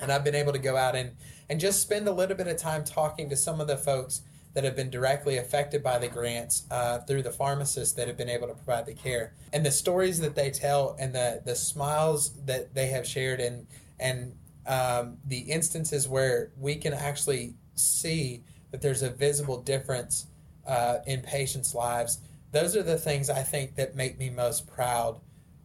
And 0.00 0.10
I've 0.10 0.24
been 0.24 0.34
able 0.34 0.54
to 0.54 0.58
go 0.58 0.74
out 0.74 0.96
and, 0.96 1.10
and 1.50 1.60
just 1.60 1.82
spend 1.82 2.08
a 2.08 2.12
little 2.12 2.34
bit 2.34 2.46
of 2.46 2.56
time 2.56 2.82
talking 2.82 3.28
to 3.28 3.36
some 3.36 3.60
of 3.60 3.66
the 3.66 3.76
folks 3.76 4.22
that 4.54 4.64
have 4.64 4.74
been 4.74 4.88
directly 4.88 5.36
affected 5.36 5.82
by 5.82 5.98
the 5.98 6.08
grants 6.08 6.62
uh, 6.70 7.00
through 7.00 7.24
the 7.24 7.30
pharmacists 7.30 7.92
that 7.96 8.08
have 8.08 8.16
been 8.16 8.30
able 8.30 8.48
to 8.48 8.54
provide 8.54 8.86
the 8.86 8.94
care. 8.94 9.34
And 9.52 9.66
the 9.66 9.70
stories 9.70 10.18
that 10.20 10.34
they 10.34 10.50
tell 10.50 10.96
and 10.98 11.14
the, 11.14 11.42
the 11.44 11.54
smiles 11.54 12.32
that 12.46 12.74
they 12.74 12.86
have 12.86 13.06
shared 13.06 13.40
and, 13.40 13.66
and 14.00 14.34
um, 14.66 15.18
the 15.26 15.40
instances 15.40 16.08
where 16.08 16.52
we 16.56 16.76
can 16.76 16.94
actually 16.94 17.52
see 17.74 18.44
that 18.70 18.80
there's 18.80 19.02
a 19.02 19.10
visible 19.10 19.60
difference 19.60 20.28
uh, 20.66 21.00
in 21.06 21.20
patients' 21.20 21.74
lives. 21.74 22.20
Those 22.50 22.76
are 22.76 22.82
the 22.82 22.98
things 22.98 23.28
I 23.30 23.42
think 23.42 23.74
that 23.76 23.94
make 23.94 24.18
me 24.18 24.30
most 24.30 24.66
proud 24.66 25.20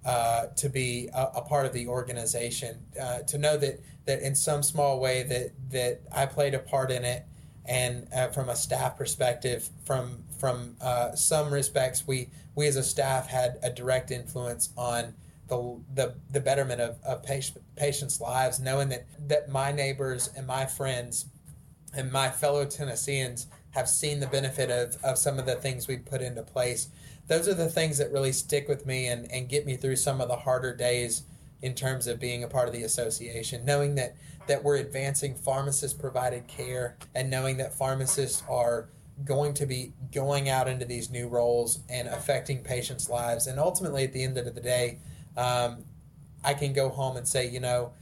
uh, 0.06 0.48
to 0.58 0.70
be 0.70 1.10
a, 1.14 1.24
a, 1.36 1.42
part 1.42 1.66
of 1.66 1.74
the 1.74 1.88
organization. 1.88 2.78
Uh, 3.02 3.20
to 3.20 3.38
know 3.38 3.56
that 3.58 3.80
that 4.06 4.22
in 4.22 4.36
some 4.36 4.62
small 4.62 5.00
way 5.00 5.24
that 5.24 5.52
that 5.72 6.02
I 6.12 6.26
played 6.26 6.54
a 6.54 6.60
part 6.60 6.92
in 6.92 7.06
it, 7.06 7.26
and 7.66 8.08
uh, 8.14 8.28
from 8.30 8.50
a 8.50 8.56
staff 8.56 8.98
perspective, 8.98 9.70
from 9.86 10.24
from 10.40 10.76
uh, 10.82 11.16
some 11.16 11.54
respects, 11.54 12.06
we 12.06 12.30
we 12.56 12.68
as 12.68 12.76
a 12.76 12.84
staff 12.84 13.28
had 13.28 13.60
a 13.64 13.70
direct 13.70 14.12
influence 14.12 14.70
on 14.78 15.14
the 15.48 15.80
the, 15.94 16.16
the 16.32 16.42
betterment 16.42 16.82
of, 16.82 16.98
of 17.04 17.24
patient, 17.24 17.64
patients' 17.78 18.20
lives, 18.20 18.60
knowing 18.60 18.90
that 18.90 19.06
that 19.30 19.50
my 19.50 19.72
neighbors 19.72 20.30
and 20.36 20.46
my 20.46 20.66
friends 20.66 21.28
and 21.96 22.12
my 22.12 22.30
fellow 22.30 22.66
Tennesseans 22.66 23.48
have 23.74 23.90
seen 23.90 24.20
the 24.20 24.28
benefit 24.28 24.70
of, 24.70 25.04
of 25.04 25.18
some 25.18 25.40
of 25.40 25.46
the 25.46 25.56
things 25.56 25.88
we 25.88 25.98
put 25.98 26.22
into 26.22 26.44
place. 26.44 26.90
Those 27.28 27.48
are 27.48 27.54
the 27.54 27.70
things 27.70 27.98
that 27.98 28.12
really 28.12 28.32
stick 28.32 28.68
with 28.68 28.86
me 28.86 29.08
and, 29.08 29.32
and 29.32 29.50
get 29.50 29.66
me 29.66 29.76
through 29.76 29.96
some 29.96 30.22
of 30.22 30.28
the 30.28 30.36
harder 30.36 30.76
days 30.76 31.24
in 31.62 31.74
terms 31.74 32.08
of 32.08 32.20
being 32.20 32.44
a 32.44 32.48
part 32.48 32.68
of 32.68 32.74
the 32.74 32.84
association, 32.84 33.66
knowing 33.66 33.96
that, 33.96 34.16
that 34.48 34.64
we're 34.64 34.76
advancing 34.76 35.34
pharmacist 35.34 36.00
provided 36.00 36.46
care 36.48 36.98
and 37.16 37.30
knowing 37.30 37.58
that 37.58 37.74
pharmacists 37.74 38.44
are 38.50 38.90
going 39.24 39.54
to 39.54 39.66
be 39.66 39.94
going 40.12 40.50
out 40.50 40.68
into 40.68 40.86
these 40.86 41.10
new 41.10 41.28
roles 41.28 41.80
and 41.90 42.08
affecting 42.08 42.64
patients' 42.64 43.10
lives. 43.10 43.48
And 43.48 43.60
ultimately, 43.60 44.04
at 44.04 44.14
the 44.14 44.24
end 44.24 44.38
of 44.38 44.54
the 44.54 44.62
day, 44.62 45.00
um, 45.38 45.86
I 46.44 46.54
can 46.54 46.74
go 46.74 46.90
home 46.90 47.16
and 47.16 47.28
say, 47.28 47.50
you 47.50 47.60
know, 47.60 47.94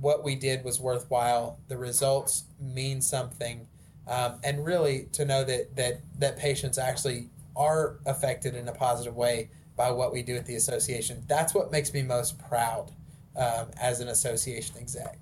what 0.00 0.22
we 0.22 0.34
did 0.34 0.64
was 0.64 0.80
worthwhile. 0.80 1.58
The 1.68 1.76
results 1.76 2.44
mean 2.60 3.00
something, 3.00 3.66
um, 4.08 4.38
and 4.44 4.64
really 4.64 5.08
to 5.12 5.24
know 5.24 5.44
that 5.44 5.74
that 5.76 6.00
that 6.18 6.38
patients 6.38 6.78
actually 6.78 7.30
are 7.56 7.98
affected 8.06 8.54
in 8.54 8.68
a 8.68 8.72
positive 8.72 9.14
way 9.14 9.50
by 9.76 9.90
what 9.90 10.12
we 10.12 10.22
do 10.22 10.36
at 10.36 10.46
the 10.46 10.56
association. 10.56 11.22
That's 11.26 11.54
what 11.54 11.70
makes 11.70 11.92
me 11.92 12.02
most 12.02 12.38
proud 12.38 12.92
um, 13.36 13.66
as 13.80 14.00
an 14.00 14.08
association 14.08 14.76
exec. 14.78 15.18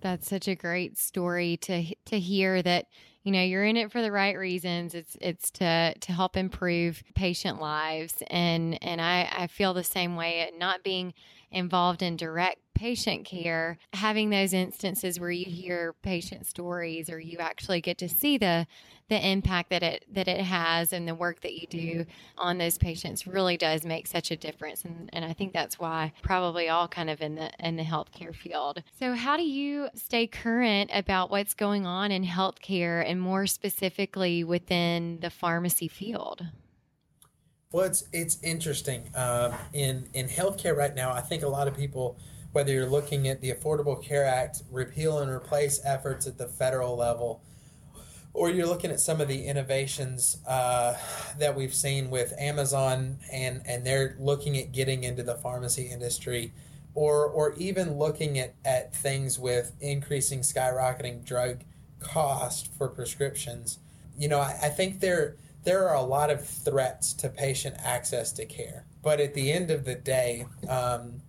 That's 0.00 0.28
such 0.28 0.48
a 0.48 0.54
great 0.54 0.98
story 0.98 1.56
to 1.58 1.84
to 2.06 2.18
hear 2.18 2.62
that 2.62 2.86
you 3.24 3.32
know 3.32 3.42
you're 3.42 3.64
in 3.64 3.76
it 3.76 3.90
for 3.90 4.00
the 4.00 4.12
right 4.12 4.38
reasons 4.38 4.94
it's 4.94 5.16
it's 5.20 5.50
to 5.50 5.92
to 5.98 6.12
help 6.12 6.36
improve 6.36 7.02
patient 7.14 7.60
lives 7.60 8.22
and 8.28 8.82
and 8.82 9.02
i 9.02 9.28
i 9.36 9.46
feel 9.48 9.74
the 9.74 9.84
same 9.84 10.16
way 10.16 10.50
not 10.56 10.82
being 10.82 11.12
involved 11.50 12.02
in 12.02 12.16
direct 12.16 12.60
patient 12.78 13.24
care, 13.24 13.76
having 13.92 14.30
those 14.30 14.52
instances 14.52 15.18
where 15.18 15.32
you 15.32 15.44
hear 15.44 15.94
patient 16.02 16.46
stories 16.46 17.10
or 17.10 17.18
you 17.18 17.38
actually 17.38 17.80
get 17.80 17.98
to 17.98 18.08
see 18.08 18.38
the 18.38 18.66
the 19.08 19.26
impact 19.26 19.70
that 19.70 19.82
it 19.82 20.04
that 20.12 20.28
it 20.28 20.40
has 20.40 20.92
and 20.92 21.08
the 21.08 21.14
work 21.14 21.40
that 21.40 21.54
you 21.54 21.66
do 21.66 22.04
on 22.36 22.58
those 22.58 22.78
patients 22.78 23.26
really 23.26 23.56
does 23.56 23.84
make 23.84 24.06
such 24.06 24.30
a 24.30 24.36
difference 24.36 24.84
and, 24.84 25.10
and 25.12 25.24
I 25.24 25.32
think 25.32 25.52
that's 25.52 25.78
why 25.78 26.12
probably 26.22 26.68
all 26.68 26.86
kind 26.86 27.10
of 27.10 27.20
in 27.20 27.34
the 27.34 27.50
in 27.58 27.76
the 27.76 27.82
healthcare 27.82 28.34
field. 28.34 28.82
So 28.98 29.14
how 29.14 29.36
do 29.36 29.44
you 29.44 29.88
stay 29.94 30.26
current 30.26 30.90
about 30.92 31.30
what's 31.30 31.54
going 31.54 31.86
on 31.86 32.12
in 32.12 32.24
healthcare 32.24 33.04
and 33.04 33.20
more 33.20 33.46
specifically 33.46 34.44
within 34.44 35.18
the 35.20 35.30
pharmacy 35.30 35.88
field? 35.88 36.46
Well, 37.70 37.84
it's 37.84 38.04
it's 38.12 38.38
interesting. 38.42 39.10
Um, 39.14 39.52
in 39.74 40.08
in 40.14 40.28
healthcare 40.28 40.74
right 40.74 40.94
now, 40.94 41.12
I 41.12 41.20
think 41.20 41.42
a 41.42 41.48
lot 41.48 41.68
of 41.68 41.76
people 41.76 42.18
whether 42.52 42.72
you're 42.72 42.86
looking 42.86 43.28
at 43.28 43.42
the 43.42 43.52
Affordable 43.52 44.02
Care 44.02 44.24
Act 44.24 44.62
repeal 44.70 45.18
and 45.18 45.30
replace 45.30 45.80
efforts 45.84 46.26
at 46.26 46.38
the 46.38 46.48
federal 46.48 46.96
level, 46.96 47.42
or 48.32 48.50
you're 48.50 48.66
looking 48.66 48.90
at 48.90 49.00
some 49.00 49.20
of 49.20 49.28
the 49.28 49.46
innovations 49.46 50.38
uh, 50.46 50.94
that 51.38 51.54
we've 51.54 51.74
seen 51.74 52.08
with 52.08 52.32
Amazon 52.38 53.18
and, 53.30 53.62
and 53.66 53.84
they're 53.84 54.16
looking 54.18 54.56
at 54.56 54.72
getting 54.72 55.04
into 55.04 55.22
the 55.22 55.34
pharmacy 55.34 55.90
industry, 55.90 56.52
or, 56.94 57.26
or 57.26 57.52
even 57.58 57.98
looking 57.98 58.38
at, 58.38 58.54
at 58.64 58.94
things 58.94 59.38
with 59.38 59.72
increasing 59.80 60.40
skyrocketing 60.40 61.24
drug 61.24 61.60
cost 62.00 62.72
for 62.78 62.88
prescriptions. 62.88 63.78
You 64.18 64.28
know, 64.28 64.40
I, 64.40 64.58
I 64.64 64.68
think 64.70 65.00
there, 65.00 65.36
there 65.68 65.86
are 65.86 65.96
a 65.96 66.02
lot 66.02 66.30
of 66.30 66.42
threats 66.46 67.12
to 67.12 67.28
patient 67.28 67.76
access 67.84 68.32
to 68.32 68.46
care. 68.46 68.86
But 69.02 69.20
at 69.20 69.34
the 69.34 69.52
end 69.52 69.70
of 69.70 69.84
the 69.84 69.96
day, 69.96 70.46
um, 70.66 71.20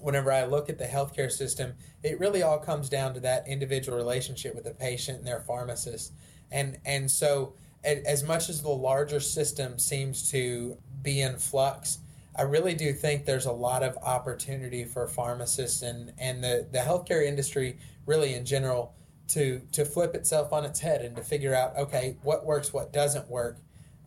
whenever 0.00 0.32
I 0.32 0.46
look 0.46 0.70
at 0.70 0.78
the 0.78 0.86
healthcare 0.86 1.30
system, 1.30 1.74
it 2.02 2.18
really 2.18 2.42
all 2.42 2.58
comes 2.58 2.88
down 2.88 3.12
to 3.12 3.20
that 3.20 3.46
individual 3.46 3.98
relationship 3.98 4.54
with 4.54 4.64
the 4.64 4.72
patient 4.72 5.18
and 5.18 5.26
their 5.26 5.40
pharmacist. 5.40 6.14
And 6.50 6.78
and 6.86 7.10
so 7.10 7.56
as 7.84 8.24
much 8.24 8.48
as 8.48 8.62
the 8.62 8.70
larger 8.70 9.20
system 9.20 9.78
seems 9.78 10.30
to 10.30 10.78
be 11.02 11.20
in 11.20 11.36
flux, 11.36 11.98
I 12.34 12.42
really 12.42 12.72
do 12.72 12.90
think 12.94 13.26
there's 13.26 13.44
a 13.44 13.52
lot 13.52 13.82
of 13.82 13.98
opportunity 13.98 14.86
for 14.86 15.06
pharmacists 15.06 15.82
and, 15.82 16.14
and 16.18 16.42
the, 16.42 16.66
the 16.72 16.78
healthcare 16.78 17.22
industry 17.22 17.76
really 18.06 18.32
in 18.32 18.46
general 18.46 18.94
to 19.28 19.60
to 19.72 19.84
flip 19.84 20.14
itself 20.14 20.54
on 20.54 20.64
its 20.64 20.80
head 20.80 21.02
and 21.02 21.14
to 21.16 21.22
figure 21.22 21.54
out 21.54 21.76
okay 21.76 22.16
what 22.22 22.46
works 22.46 22.72
what 22.72 22.90
doesn't 22.90 23.28
work 23.28 23.58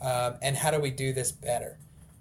um, 0.01 0.35
and 0.41 0.57
how 0.57 0.71
do 0.71 0.79
we 0.79 0.91
do 0.91 1.13
this 1.13 1.31
better 1.31 1.77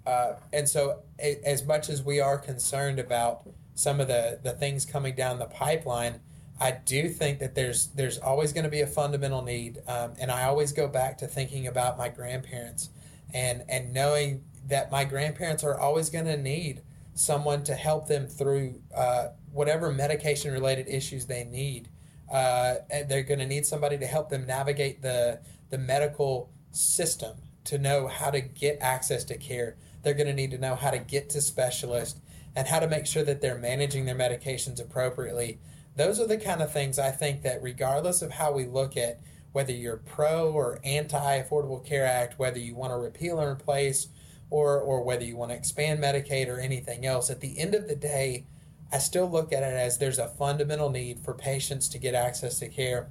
uh, 0.07 0.35
and 0.53 0.69
so 0.69 1.01
a, 1.19 1.37
as 1.45 1.65
much 1.65 1.89
as 1.89 2.01
we 2.01 2.21
are 2.21 2.37
concerned 2.37 2.97
about 2.97 3.45
some 3.75 3.99
of 3.99 4.07
the 4.07 4.39
the 4.41 4.53
things 4.53 4.85
coming 4.85 5.13
down 5.13 5.37
the 5.37 5.45
pipeline, 5.45 6.21
I 6.61 6.71
do 6.71 7.09
think 7.09 7.39
that 7.39 7.55
there's 7.55 7.87
there's 7.87 8.17
always 8.17 8.53
going 8.53 8.63
to 8.63 8.69
be 8.69 8.79
a 8.79 8.87
fundamental 8.87 9.41
need, 9.41 9.81
um, 9.85 10.13
and 10.17 10.31
I 10.31 10.45
always 10.45 10.71
go 10.71 10.87
back 10.87 11.17
to 11.17 11.27
thinking 11.27 11.67
about 11.67 11.97
my 11.97 12.07
grandparents, 12.07 12.89
and 13.33 13.63
and 13.67 13.93
knowing 13.93 14.45
that 14.65 14.91
my 14.91 15.03
grandparents 15.03 15.63
are 15.65 15.77
always 15.77 16.09
going 16.09 16.25
to 16.25 16.37
need 16.37 16.83
someone 17.13 17.63
to 17.65 17.75
help 17.75 18.07
them 18.07 18.27
through 18.27 18.79
uh, 18.95 19.27
whatever 19.51 19.91
medication 19.91 20.53
related 20.53 20.87
issues 20.87 21.25
they 21.25 21.43
need. 21.43 21.89
Uh, 22.31 22.75
they're 23.07 23.23
going 23.23 23.39
to 23.39 23.45
need 23.45 23.65
somebody 23.65 23.97
to 23.97 24.07
help 24.07 24.29
them 24.29 24.45
navigate 24.45 25.01
the 25.01 25.41
the 25.69 25.77
medical 25.77 26.49
system 26.71 27.35
to 27.67 27.77
know 27.77 28.07
how 28.07 28.31
to 28.31 28.41
get 28.41 28.77
access 28.81 29.23
to 29.25 29.37
care. 29.37 29.75
They're 30.01 30.13
going 30.13 30.27
to 30.27 30.33
need 30.33 30.51
to 30.51 30.57
know 30.57 30.75
how 30.75 30.91
to 30.91 30.99
get 30.99 31.29
to 31.31 31.41
specialists 31.41 32.19
and 32.55 32.67
how 32.67 32.79
to 32.79 32.87
make 32.87 33.05
sure 33.05 33.23
that 33.23 33.41
they're 33.41 33.57
managing 33.57 34.05
their 34.05 34.15
medications 34.15 34.81
appropriately. 34.81 35.59
Those 35.95 36.19
are 36.19 36.27
the 36.27 36.37
kind 36.37 36.61
of 36.61 36.71
things 36.71 36.97
I 36.97 37.11
think 37.11 37.41
that, 37.43 37.61
regardless 37.61 38.21
of 38.21 38.31
how 38.31 38.51
we 38.51 38.65
look 38.65 38.97
at 38.97 39.19
whether 39.51 39.71
you're 39.71 39.97
pro 39.97 40.51
or 40.51 40.79
anti 40.83 41.41
Affordable 41.41 41.83
Care 41.83 42.05
Act, 42.05 42.37
whether 42.37 42.59
you 42.59 42.75
want 42.75 42.91
to 42.91 42.97
repeal 42.97 43.39
and 43.39 43.49
replace, 43.49 44.07
or, 44.49 44.79
or 44.79 45.03
whether 45.03 45.25
you 45.25 45.35
want 45.35 45.51
to 45.51 45.57
expand 45.57 45.99
Medicaid 45.99 46.47
or 46.47 46.59
anything 46.59 47.05
else, 47.05 47.29
at 47.29 47.41
the 47.41 47.57
end 47.59 47.75
of 47.75 47.87
the 47.87 47.95
day, 47.95 48.45
I 48.91 48.99
still 48.99 49.29
look 49.29 49.51
at 49.51 49.63
it 49.63 49.73
as 49.73 49.97
there's 49.97 50.19
a 50.19 50.29
fundamental 50.29 50.89
need 50.89 51.19
for 51.19 51.33
patients 51.33 51.89
to 51.89 51.97
get 51.97 52.13
access 52.13 52.59
to 52.59 52.69
care. 52.69 53.09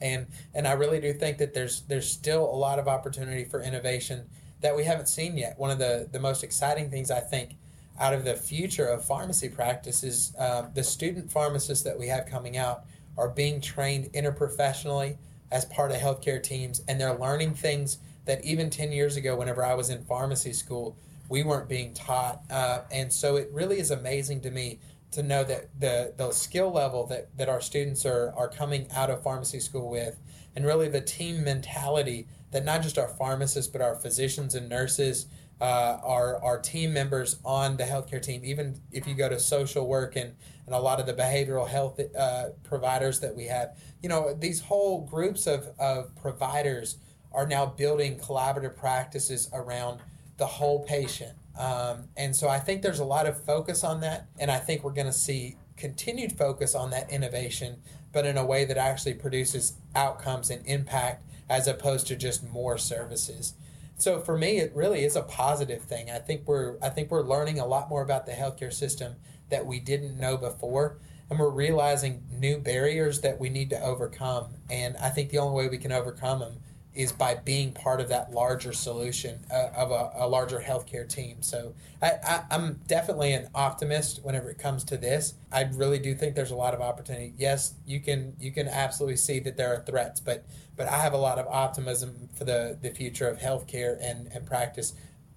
And, 0.00 0.26
and 0.54 0.66
I 0.66 0.72
really 0.72 1.00
do 1.00 1.12
think 1.12 1.38
that 1.38 1.52
there's 1.54 1.82
there's 1.82 2.10
still 2.10 2.44
a 2.44 2.56
lot 2.56 2.78
of 2.78 2.88
opportunity 2.88 3.44
for 3.44 3.62
innovation 3.62 4.26
that 4.60 4.76
we 4.76 4.84
haven't 4.84 5.08
seen 5.08 5.36
yet. 5.36 5.58
One 5.58 5.70
of 5.70 5.78
the, 5.78 6.08
the 6.10 6.20
most 6.20 6.44
exciting 6.44 6.90
things 6.90 7.10
I 7.10 7.20
think 7.20 7.56
out 7.98 8.14
of 8.14 8.24
the 8.24 8.34
future 8.34 8.86
of 8.86 9.04
pharmacy 9.04 9.48
practice 9.48 10.02
is 10.02 10.34
uh, 10.38 10.68
the 10.74 10.82
student 10.82 11.30
pharmacists 11.30 11.84
that 11.84 11.98
we 11.98 12.08
have 12.08 12.26
coming 12.26 12.56
out 12.56 12.84
are 13.18 13.28
being 13.28 13.60
trained 13.60 14.12
interprofessionally 14.12 15.16
as 15.50 15.64
part 15.66 15.90
of 15.90 15.98
healthcare 15.98 16.42
teams, 16.42 16.80
and 16.88 17.00
they're 17.00 17.18
learning 17.18 17.54
things 17.54 17.98
that 18.24 18.44
even 18.44 18.70
10 18.70 18.92
years 18.92 19.16
ago, 19.16 19.36
whenever 19.36 19.64
I 19.64 19.74
was 19.74 19.90
in 19.90 20.04
pharmacy 20.04 20.52
school, 20.52 20.96
we 21.28 21.42
weren't 21.42 21.68
being 21.68 21.92
taught. 21.92 22.42
Uh, 22.50 22.80
and 22.90 23.12
so 23.12 23.36
it 23.36 23.50
really 23.52 23.78
is 23.78 23.90
amazing 23.90 24.40
to 24.42 24.50
me 24.50 24.78
to 25.12 25.22
know 25.22 25.44
that 25.44 25.68
the 25.78 26.14
the 26.16 26.30
skill 26.32 26.70
level 26.70 27.06
that, 27.06 27.36
that 27.36 27.48
our 27.48 27.60
students 27.60 28.06
are 28.06 28.32
are 28.36 28.48
coming 28.48 28.86
out 28.94 29.10
of 29.10 29.22
pharmacy 29.22 29.60
school 29.60 29.90
with 29.90 30.20
and 30.54 30.64
really 30.64 30.88
the 30.88 31.00
team 31.00 31.42
mentality 31.44 32.26
that 32.52 32.64
not 32.64 32.82
just 32.82 32.98
our 32.98 33.08
pharmacists 33.08 33.70
but 33.70 33.80
our 33.80 33.96
physicians 33.96 34.54
and 34.54 34.68
nurses 34.68 35.26
uh, 35.60 35.98
our, 36.02 36.42
our 36.42 36.58
team 36.58 36.90
members 36.90 37.38
on 37.44 37.76
the 37.76 37.84
healthcare 37.84 38.22
team. 38.22 38.40
Even 38.44 38.80
if 38.92 39.06
you 39.06 39.14
go 39.14 39.28
to 39.28 39.38
social 39.38 39.86
work 39.86 40.16
and, 40.16 40.34
and 40.64 40.74
a 40.74 40.78
lot 40.78 40.98
of 40.98 41.04
the 41.04 41.12
behavioral 41.12 41.68
health 41.68 42.00
uh, 42.18 42.48
providers 42.64 43.20
that 43.20 43.36
we 43.36 43.44
have 43.44 43.76
you 44.02 44.08
know 44.08 44.34
these 44.34 44.60
whole 44.60 45.06
groups 45.06 45.46
of, 45.46 45.68
of 45.78 46.14
providers 46.16 46.96
are 47.32 47.46
now 47.46 47.66
building 47.66 48.18
collaborative 48.18 48.76
practices 48.76 49.48
around 49.52 50.00
the 50.38 50.46
whole 50.46 50.84
patient 50.84 51.32
um, 51.60 52.08
and 52.16 52.34
so 52.34 52.48
I 52.48 52.58
think 52.58 52.80
there's 52.80 53.00
a 53.00 53.04
lot 53.04 53.26
of 53.26 53.44
focus 53.44 53.84
on 53.84 54.00
that, 54.00 54.28
and 54.38 54.50
I 54.50 54.56
think 54.56 54.82
we're 54.82 54.92
going 54.92 55.06
to 55.06 55.12
see 55.12 55.56
continued 55.76 56.32
focus 56.32 56.74
on 56.74 56.88
that 56.90 57.10
innovation, 57.10 57.82
but 58.12 58.24
in 58.24 58.38
a 58.38 58.46
way 58.46 58.64
that 58.64 58.78
actually 58.78 59.12
produces 59.12 59.74
outcomes 59.94 60.48
and 60.48 60.66
impact 60.66 61.22
as 61.50 61.68
opposed 61.68 62.06
to 62.06 62.16
just 62.16 62.48
more 62.48 62.78
services. 62.78 63.54
So 63.96 64.20
for 64.20 64.38
me, 64.38 64.56
it 64.56 64.74
really 64.74 65.04
is 65.04 65.16
a 65.16 65.22
positive 65.22 65.82
thing. 65.82 66.10
I 66.10 66.18
think 66.18 66.48
we're 66.48 66.78
I 66.82 66.88
think 66.88 67.10
we're 67.10 67.26
learning 67.26 67.60
a 67.60 67.66
lot 67.66 67.90
more 67.90 68.00
about 68.00 68.24
the 68.24 68.32
healthcare 68.32 68.72
system 68.72 69.16
that 69.50 69.66
we 69.66 69.80
didn't 69.80 70.18
know 70.18 70.38
before, 70.38 70.96
and 71.28 71.38
we're 71.38 71.50
realizing 71.50 72.22
new 72.32 72.56
barriers 72.56 73.20
that 73.20 73.38
we 73.38 73.50
need 73.50 73.68
to 73.68 73.82
overcome. 73.82 74.54
And 74.70 74.96
I 74.96 75.10
think 75.10 75.28
the 75.28 75.38
only 75.38 75.64
way 75.64 75.68
we 75.68 75.76
can 75.76 75.92
overcome 75.92 76.38
them 76.38 76.60
is 76.94 77.12
by 77.12 77.34
being 77.34 77.72
part 77.72 78.00
of 78.00 78.08
that 78.08 78.32
larger 78.32 78.72
solution 78.72 79.38
uh, 79.50 79.68
of 79.76 79.92
a, 79.92 80.10
a, 80.24 80.28
larger 80.28 80.60
healthcare 80.60 81.08
team. 81.08 81.40
So 81.40 81.74
I, 82.02 82.42
am 82.50 82.80
definitely 82.88 83.32
an 83.32 83.48
optimist 83.54 84.20
whenever 84.24 84.50
it 84.50 84.58
comes 84.58 84.82
to 84.84 84.96
this. 84.96 85.34
I 85.52 85.62
really 85.72 86.00
do 86.00 86.14
think 86.14 86.34
there's 86.34 86.50
a 86.50 86.56
lot 86.56 86.74
of 86.74 86.80
opportunity. 86.80 87.32
Yes, 87.36 87.74
you 87.86 88.00
can 88.00 88.34
you 88.40 88.50
can 88.50 88.66
absolutely 88.66 89.16
see 89.16 89.38
that 89.40 89.56
there 89.56 89.72
are 89.72 89.84
threats, 89.84 90.18
but 90.18 90.44
but 90.76 90.88
I 90.88 90.98
have 90.98 91.12
a 91.12 91.18
lot 91.18 91.38
of 91.38 91.46
optimism 91.46 92.28
for 92.34 92.44
the, 92.44 92.76
the 92.80 92.90
future 92.90 93.28
of 93.28 93.38
healthcare 93.38 93.96
and, 94.00 94.28
and 94.32 94.44
practice, 94.44 94.94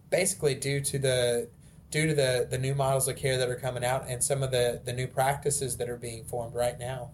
basically 0.10 0.56
due 0.56 0.82
to 0.82 0.98
the 0.98 1.50
due 1.92 2.08
to 2.08 2.16
the, 2.16 2.48
the 2.50 2.58
new 2.58 2.74
models 2.74 3.08
of 3.08 3.16
care 3.16 3.38
that 3.38 3.48
are 3.48 3.56
coming 3.56 3.86
out 3.86 4.06
and 4.08 4.24
some 4.24 4.42
of 4.42 4.50
the, 4.50 4.82
the 4.84 4.92
new 4.92 5.06
practices 5.06 5.78
that 5.78 5.88
are 5.88 5.98
being 5.98 6.26
formed 6.26 6.56
right 6.56 6.80
now. 6.80 7.12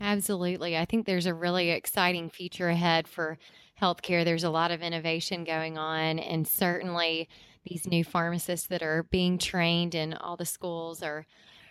Absolutely. 0.00 0.76
I 0.76 0.84
think 0.84 1.06
there's 1.06 1.26
a 1.26 1.34
really 1.34 1.70
exciting 1.70 2.28
future 2.28 2.68
ahead 2.68 3.08
for 3.08 3.38
healthcare. 3.80 4.24
There's 4.24 4.44
a 4.44 4.50
lot 4.50 4.70
of 4.70 4.82
innovation 4.82 5.44
going 5.44 5.78
on, 5.78 6.18
and 6.18 6.46
certainly 6.46 7.28
these 7.64 7.86
new 7.86 8.04
pharmacists 8.04 8.66
that 8.68 8.82
are 8.82 9.04
being 9.04 9.38
trained 9.38 9.94
in 9.94 10.14
all 10.14 10.36
the 10.36 10.46
schools 10.46 11.02
are 11.02 11.26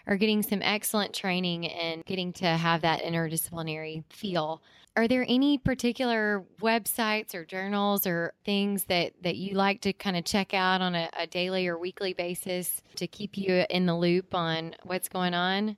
are 0.07 0.17
getting 0.17 0.43
some 0.43 0.61
excellent 0.61 1.13
training 1.15 1.65
and 1.67 2.05
getting 2.05 2.31
to 2.31 2.45
have 2.45 2.81
that 2.81 3.01
interdisciplinary 3.01 4.03
feel. 4.11 4.61
Are 4.95 5.07
there 5.07 5.25
any 5.27 5.57
particular 5.57 6.45
websites 6.61 7.33
or 7.33 7.43
journals 7.43 8.05
or 8.05 8.33
things 8.45 8.83
that, 8.85 9.13
that 9.23 9.35
you 9.35 9.55
like 9.55 9.81
to 9.81 9.93
kind 9.93 10.15
of 10.15 10.23
check 10.23 10.53
out 10.53 10.81
on 10.81 10.93
a, 10.93 11.09
a 11.17 11.25
daily 11.25 11.67
or 11.67 11.79
weekly 11.79 12.13
basis 12.13 12.83
to 12.97 13.07
keep 13.07 13.35
you 13.35 13.65
in 13.69 13.87
the 13.87 13.95
loop 13.95 14.35
on 14.35 14.75
what's 14.83 15.09
going 15.09 15.33
on? 15.33 15.75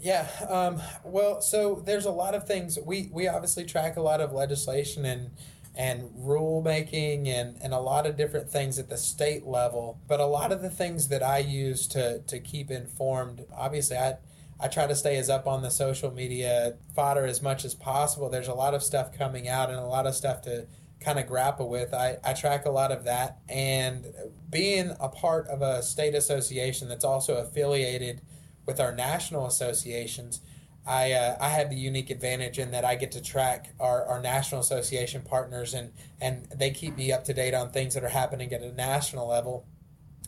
Yeah. 0.00 0.28
Um, 0.48 0.82
well, 1.04 1.40
so 1.40 1.82
there's 1.84 2.06
a 2.06 2.10
lot 2.10 2.34
of 2.34 2.46
things. 2.46 2.78
We, 2.84 3.08
we 3.12 3.28
obviously 3.28 3.64
track 3.64 3.96
a 3.96 4.02
lot 4.02 4.20
of 4.20 4.32
legislation 4.32 5.04
and 5.04 5.30
and 5.74 6.10
rulemaking 6.18 7.26
and, 7.28 7.56
and 7.62 7.72
a 7.72 7.78
lot 7.78 8.06
of 8.06 8.14
different 8.14 8.50
things 8.50 8.78
at 8.78 8.90
the 8.90 8.96
state 8.98 9.46
level. 9.46 9.98
But 10.06 10.20
a 10.20 10.26
lot 10.26 10.52
of 10.52 10.60
the 10.60 10.68
things 10.68 11.08
that 11.08 11.22
I 11.22 11.38
use 11.38 11.86
to, 11.88 12.18
to 12.26 12.38
keep 12.40 12.70
informed, 12.70 13.46
obviously, 13.56 13.96
I, 13.96 14.18
I 14.60 14.68
try 14.68 14.86
to 14.86 14.94
stay 14.94 15.16
as 15.16 15.30
up 15.30 15.46
on 15.46 15.62
the 15.62 15.70
social 15.70 16.10
media 16.10 16.74
fodder 16.94 17.24
as 17.24 17.40
much 17.40 17.64
as 17.64 17.74
possible. 17.74 18.28
There's 18.28 18.48
a 18.48 18.54
lot 18.54 18.74
of 18.74 18.82
stuff 18.82 19.16
coming 19.16 19.48
out 19.48 19.70
and 19.70 19.78
a 19.78 19.86
lot 19.86 20.06
of 20.06 20.14
stuff 20.14 20.42
to 20.42 20.66
kind 21.00 21.18
of 21.18 21.26
grapple 21.26 21.70
with. 21.70 21.94
I, 21.94 22.18
I 22.22 22.34
track 22.34 22.66
a 22.66 22.70
lot 22.70 22.92
of 22.92 23.04
that. 23.04 23.38
And 23.48 24.06
being 24.50 24.94
a 25.00 25.08
part 25.08 25.48
of 25.48 25.62
a 25.62 25.82
state 25.82 26.14
association 26.14 26.86
that's 26.86 27.04
also 27.04 27.36
affiliated 27.36 28.20
with 28.66 28.80
our 28.80 28.94
national 28.94 29.46
associations, 29.46 30.40
I 30.86 31.12
uh, 31.12 31.36
I 31.40 31.50
have 31.50 31.70
the 31.70 31.76
unique 31.76 32.10
advantage 32.10 32.58
in 32.58 32.72
that 32.72 32.84
I 32.84 32.96
get 32.96 33.12
to 33.12 33.20
track 33.20 33.72
our, 33.78 34.04
our 34.04 34.20
national 34.20 34.60
association 34.60 35.22
partners 35.22 35.74
and 35.74 35.92
and 36.20 36.46
they 36.54 36.70
keep 36.70 36.96
me 36.96 37.12
up 37.12 37.24
to 37.26 37.34
date 37.34 37.54
on 37.54 37.70
things 37.70 37.94
that 37.94 38.02
are 38.02 38.08
happening 38.08 38.52
at 38.52 38.62
a 38.62 38.72
national 38.72 39.28
level. 39.28 39.66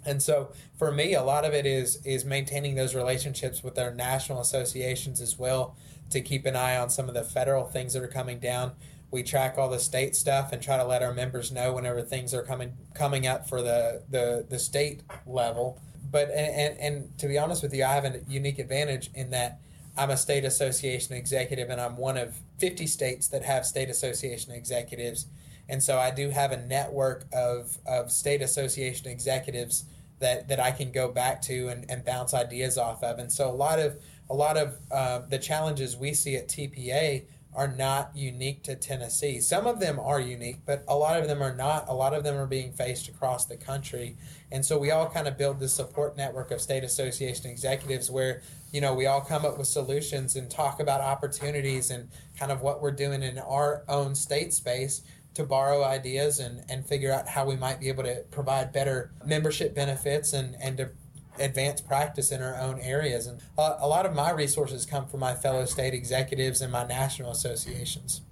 And 0.07 0.23
so 0.23 0.53
for 0.79 0.92
me, 0.92 1.14
a 1.14 1.23
lot 1.23 1.44
of 1.44 1.55
it 1.55 1.66
is 1.66 2.05
is 2.05 2.25
maintaining 2.25 2.77
those 2.77 2.94
relationships 2.94 3.64
with 3.64 3.79
our 3.79 3.92
national 3.92 4.40
associations 4.40 5.20
as 5.20 5.38
well 5.38 5.77
to 6.11 6.20
keep 6.20 6.47
an 6.47 6.55
eye 6.55 6.77
on 6.77 6.90
some 6.90 7.09
of 7.09 7.14
the 7.14 7.25
federal 7.25 7.64
things 7.64 7.94
that 7.94 8.03
are 8.03 8.09
coming 8.09 8.38
down. 8.38 8.73
We 9.11 9.23
track 9.23 9.57
all 9.59 9.70
the 9.70 9.79
state 9.79 10.14
stuff 10.14 10.53
and 10.53 10.62
try 10.62 10.77
to 10.77 10.85
let 10.85 11.03
our 11.03 11.14
members 11.14 11.51
know 11.51 11.73
whenever 11.73 12.03
things 12.03 12.33
are 12.33 12.42
coming 12.42 12.75
coming 12.94 13.27
up 13.27 13.49
for 13.49 13.61
the 13.61 14.03
the, 14.09 14.47
the 14.49 14.61
state 14.61 15.03
level 15.27 15.81
but 16.14 16.31
and, 16.31 16.79
and, 16.79 16.79
and 16.79 17.18
to 17.18 17.27
be 17.27 17.38
honest 17.38 17.61
with 17.61 17.74
you, 17.74 17.83
I 17.83 17.88
have 17.88 18.05
a 18.05 18.20
unique 18.29 18.61
advantage 18.61 19.11
in 19.16 19.31
that 19.31 19.59
I'm 19.98 20.11
a 20.11 20.16
state 20.16 20.44
association 20.44 21.16
executive, 21.16 21.70
and 21.70 21.81
I'm 21.81 21.96
one 21.96 22.16
of 22.16 22.37
50 22.59 22.87
states 22.87 23.27
that 23.29 23.42
have 23.42 23.66
state 23.66 23.90
association 23.90 24.53
executives. 24.53 25.27
And 25.68 25.83
so 25.83 25.98
I 25.98 26.12
do 26.12 26.31
have 26.31 26.53
a 26.53 26.57
network 26.57 27.24
of, 27.33 27.79
of 27.85 28.12
state 28.12 28.42
association 28.42 29.09
executives 29.09 29.87
that, 30.20 30.46
that 30.46 30.61
I 30.61 30.70
can 30.70 30.92
go 30.92 31.11
back 31.11 31.42
to 31.42 31.66
and, 31.66 31.85
and 31.90 32.05
bounce 32.05 32.33
ideas 32.33 32.79
off 32.79 33.03
of. 33.03 33.18
And 33.18 33.33
so 33.33 33.50
a 33.50 33.53
lot 33.53 33.81
of 33.81 33.96
a 34.31 34.35
lot 34.35 34.57
of 34.57 34.79
uh, 34.92 35.18
the 35.29 35.38
challenges 35.38 35.96
we 35.96 36.14
see 36.14 36.37
at 36.37 36.48
TPA 36.48 37.24
are 37.54 37.68
not 37.68 38.10
unique 38.14 38.62
to 38.64 38.74
Tennessee. 38.74 39.40
Some 39.40 39.66
of 39.66 39.78
them 39.78 40.00
are 40.00 40.20
unique, 40.20 40.58
but 40.66 40.84
a 40.88 40.96
lot 40.96 41.20
of 41.20 41.28
them 41.28 41.42
are 41.42 41.54
not. 41.54 41.88
A 41.88 41.94
lot 41.94 42.12
of 42.12 42.24
them 42.24 42.36
are 42.36 42.46
being 42.46 42.72
faced 42.72 43.08
across 43.08 43.46
the 43.46 43.56
country. 43.56 44.16
And 44.50 44.64
so 44.64 44.76
we 44.76 44.90
all 44.90 45.08
kind 45.08 45.28
of 45.28 45.38
build 45.38 45.60
this 45.60 45.72
support 45.72 46.16
network 46.16 46.50
of 46.50 46.60
state 46.60 46.82
association 46.82 47.50
executives 47.50 48.10
where, 48.10 48.42
you 48.72 48.80
know, 48.80 48.94
we 48.94 49.06
all 49.06 49.20
come 49.20 49.44
up 49.44 49.56
with 49.56 49.68
solutions 49.68 50.34
and 50.34 50.50
talk 50.50 50.80
about 50.80 51.00
opportunities 51.00 51.90
and 51.90 52.08
kind 52.38 52.50
of 52.50 52.60
what 52.60 52.82
we're 52.82 52.90
doing 52.90 53.22
in 53.22 53.38
our 53.38 53.84
own 53.88 54.14
state 54.14 54.52
space 54.52 55.02
to 55.34 55.44
borrow 55.44 55.82
ideas 55.84 56.38
and, 56.38 56.64
and 56.68 56.86
figure 56.86 57.12
out 57.12 57.28
how 57.28 57.44
we 57.44 57.56
might 57.56 57.80
be 57.80 57.88
able 57.88 58.04
to 58.04 58.24
provide 58.30 58.72
better 58.72 59.12
membership 59.24 59.74
benefits 59.74 60.32
and, 60.32 60.56
and 60.60 60.76
to 60.78 60.90
advanced 61.38 61.87
practice 61.87 62.31
in 62.33 62.42
our 62.42 62.57
own 62.57 62.79
areas. 62.81 63.27
And 63.27 63.40
uh, 63.59 63.77
a 63.81 63.88
lot 63.88 64.07
of 64.07 64.14
my 64.14 64.31
resources 64.31 64.87
come 64.87 65.07
from 65.07 65.20
my 65.20 65.35
fellow 65.35 65.64
state 65.64 65.94
executives 65.94 66.61
and 66.61 66.73
my 66.73 66.87
national 66.87 67.31
associations. 67.31 68.23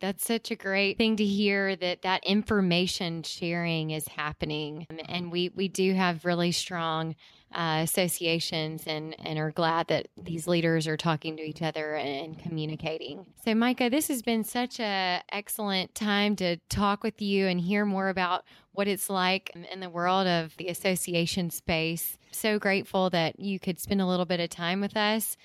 That's 0.00 0.24
such 0.24 0.50
a 0.50 0.56
great 0.56 0.96
thing 0.96 1.16
to 1.16 1.24
hear 1.24 1.76
that 1.76 2.02
that 2.02 2.24
information 2.24 3.22
sharing 3.22 3.90
is 3.90 4.08
happening. 4.08 4.86
And 5.06 5.30
we, 5.30 5.50
we 5.54 5.68
do 5.68 5.92
have 5.92 6.24
really 6.24 6.52
strong 6.52 7.16
uh, 7.54 7.80
associations 7.82 8.84
and, 8.86 9.14
and 9.24 9.38
are 9.38 9.50
glad 9.50 9.88
that 9.88 10.08
these 10.16 10.46
leaders 10.46 10.86
are 10.86 10.96
talking 10.96 11.36
to 11.36 11.42
each 11.42 11.62
other 11.62 11.96
and 11.96 12.38
communicating. 12.38 13.26
So, 13.44 13.54
Micah, 13.54 13.90
this 13.90 14.08
has 14.08 14.22
been 14.22 14.44
such 14.44 14.78
a 14.78 15.22
excellent 15.32 15.94
time 15.94 16.36
to 16.36 16.56
talk 16.68 17.02
with 17.02 17.20
you 17.20 17.46
and 17.46 17.60
hear 17.60 17.84
more 17.84 18.08
about 18.08 18.44
what 18.72 18.88
it's 18.88 19.10
like 19.10 19.50
in 19.70 19.80
the 19.80 19.90
world 19.90 20.26
of 20.26 20.56
the 20.56 20.68
association 20.68 21.50
space. 21.50 22.18
So 22.30 22.58
grateful 22.58 23.10
that 23.10 23.40
you 23.40 23.58
could 23.58 23.78
spend 23.78 24.00
a 24.00 24.06
little 24.06 24.26
bit 24.26 24.40
of 24.40 24.50
time 24.50 24.80
with 24.80 24.96
us. 24.96 25.36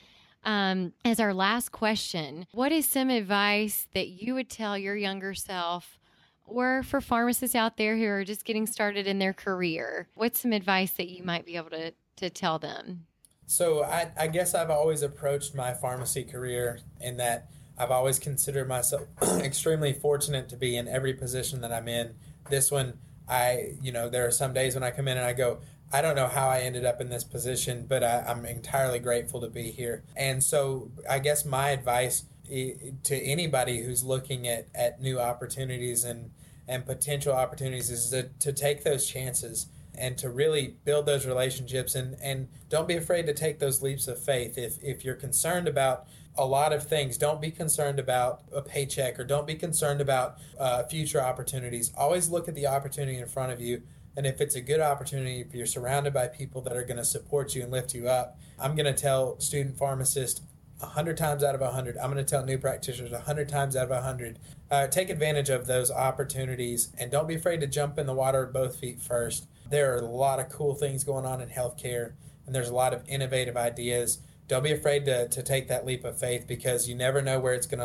Um, 0.44 0.94
as 1.04 1.20
our 1.20 1.34
last 1.34 1.72
question, 1.72 2.46
what 2.52 2.72
is 2.72 2.86
some 2.86 3.10
advice 3.10 3.88
that 3.94 4.10
you 4.10 4.36
would 4.36 4.50
tell 4.50 4.78
your 4.78 4.96
younger 4.96 5.34
self? 5.34 6.00
or 6.48 6.84
for 6.84 7.02
pharmacists 7.02 7.56
out 7.56 7.78
there 7.78 7.98
who 7.98 8.06
are 8.06 8.24
just 8.24 8.46
getting 8.46 8.66
started 8.66 9.08
in 9.08 9.20
their 9.20 9.34
career? 9.34 10.08
What's 10.14 10.40
some 10.40 10.54
advice 10.54 10.92
that 10.92 11.10
you 11.10 11.24
might 11.24 11.46
be 11.46 11.56
able 11.56 11.72
to, 11.72 11.94
to 12.18 12.30
tell 12.30 12.60
them? 12.60 13.06
So, 13.48 13.84
I, 13.84 14.12
I 14.18 14.28
guess 14.28 14.56
I've 14.56 14.72
always 14.72 15.04
approached 15.04 15.54
my 15.54 15.74
pharmacy 15.74 16.24
career 16.24 16.80
in 17.00 17.18
that 17.18 17.50
I've 17.78 17.92
always 17.92 18.18
considered 18.18 18.68
myself 18.68 19.04
extremely 19.22 19.94
fortunate 19.94 20.50
to 20.50 20.56
be 20.56 20.78
in 20.78 20.88
every 20.88 21.14
position 21.14 21.62
that 21.62 21.72
I'm 21.72 21.88
in. 21.88 22.16
This 22.50 22.72
one, 22.72 22.98
I, 23.28 23.74
you 23.82 23.92
know, 23.92 24.10
there 24.10 24.28
are 24.28 24.32
some 24.32 24.54
days 24.54 24.76
when 24.76 24.84
I 24.84 24.92
come 24.92 25.08
in 25.08 25.18
and 25.18 25.26
I 25.26 25.34
go, 25.34 25.60
I 25.92 26.02
don't 26.02 26.16
know 26.16 26.28
how 26.28 26.50
I 26.50 26.60
ended 26.62 26.86
up 26.86 27.00
in 27.00 27.10
this 27.10 27.24
position, 27.24 27.86
but 27.88 28.04
I, 28.04 28.26
I'm 28.28 28.46
entirely 28.46 29.00
grateful 29.00 29.42
to 29.42 29.50
be 29.50 29.72
here. 29.72 30.04
And 30.16 30.44
so, 30.44 30.92
I 31.10 31.20
guess 31.20 31.46
my 31.46 31.70
advice 31.70 32.24
to 32.48 33.16
anybody 33.16 33.84
who's 33.84 34.04
looking 34.04 34.48
at, 34.48 34.68
at 34.76 35.02
new 35.02 35.20
opportunities 35.20 36.04
and, 36.04 36.32
and 36.68 36.86
potential 36.86 37.34
opportunities 37.34 37.90
is 37.90 38.10
to, 38.12 38.30
to 38.40 38.54
take 38.54 38.84
those 38.84 39.08
chances 39.08 39.68
and 39.98 40.18
to 40.18 40.30
really 40.30 40.76
build 40.84 41.06
those 41.06 41.26
relationships 41.26 41.96
and, 41.96 42.18
and 42.22 42.48
don't 42.70 42.88
be 42.88 42.96
afraid 42.96 43.26
to 43.26 43.34
take 43.34 43.60
those 43.60 43.82
leaps 43.82 44.08
of 44.08 44.22
faith 44.22 44.58
if, 44.58 44.78
if 44.84 45.04
you're 45.04 45.16
concerned 45.16 45.68
about 45.68 46.06
a 46.38 46.46
lot 46.46 46.74
of 46.74 46.88
things. 46.88 47.18
Don't 47.18 47.42
be 47.42 47.52
concerned 47.52 48.00
about 48.00 48.42
a 48.54 48.62
paycheck 48.62 49.20
or 49.20 49.24
don't 49.24 49.48
be 49.48 49.56
concerned 49.56 50.02
about 50.02 50.38
uh, 50.60 50.84
future 50.84 51.22
opportunities. 51.22 51.92
Always 51.98 52.30
look 52.30 52.48
at 52.48 52.56
the 52.56 52.68
opportunity 52.68 53.18
in 53.18 53.28
front 53.28 53.52
of 53.52 53.62
you. 53.62 53.84
And 54.18 54.26
if 54.26 54.40
it's 54.40 54.56
a 54.56 54.62
good 54.62 54.80
opportunity, 54.80 55.42
if 55.42 55.54
you're 55.54 55.66
surrounded 55.66 56.14
by 56.14 56.28
people 56.28 56.62
that 56.62 56.76
are 56.76 56.84
going 56.84 56.98
to 56.98 57.06
support 57.06 57.54
you 57.54 57.64
and 57.64 57.72
lift 57.72 57.94
you 57.94 58.08
up, 58.08 58.40
I'm 58.58 58.76
going 58.76 58.86
to 58.86 58.94
tell 58.94 59.40
student 59.40 59.78
pharmacists 59.78 60.42
100 60.80 61.18
times 61.18 61.44
out 61.44 61.56
of 61.56 61.62
100. 61.62 61.98
I'm 61.98 62.12
going 62.12 62.24
to 62.24 62.30
tell 62.30 62.46
new 62.46 62.58
practitioners 62.58 63.12
100 63.12 63.50
times 63.50 63.76
out 63.76 63.86
of 63.86 63.90
100. 63.90 64.40
Uh, 64.72 64.88
take 64.88 65.10
advantage 65.10 65.50
of 65.50 65.68
those 65.68 65.92
opportunities 65.92 66.90
and 66.98 67.12
don't 67.12 67.28
be 67.28 67.36
afraid 67.36 67.62
to 67.62 67.68
jump 67.68 67.98
in 67.98 68.06
the 68.06 68.14
water 68.14 68.46
both 68.46 68.78
feet 68.78 69.02
first. 69.02 69.48
There 69.70 69.94
are 69.94 70.00
a 70.00 70.06
lot 70.06 70.40
of 70.40 70.50
cool 70.50 70.76
things 70.76 71.04
going 71.04 71.26
on 71.26 71.42
in 71.42 71.50
healthcare, 71.50 72.14
and 72.46 72.54
there's 72.54 72.70
a 72.70 72.76
lot 72.76 72.94
of 72.94 73.04
innovative 73.08 73.58
ideas 73.58 74.20
don't 74.48 74.64
be 74.64 74.72
afraid 74.72 75.06
to, 75.06 75.28
to 75.28 75.42
take 75.42 75.68
that 75.68 75.86
leap 75.86 76.04
of 76.04 76.20
faith 76.20 76.46
because 76.48 76.88
you 76.88 76.96
never 76.96 77.22
know 77.22 77.40
where 77.40 77.54
it's 77.54 77.68
going 77.68 77.80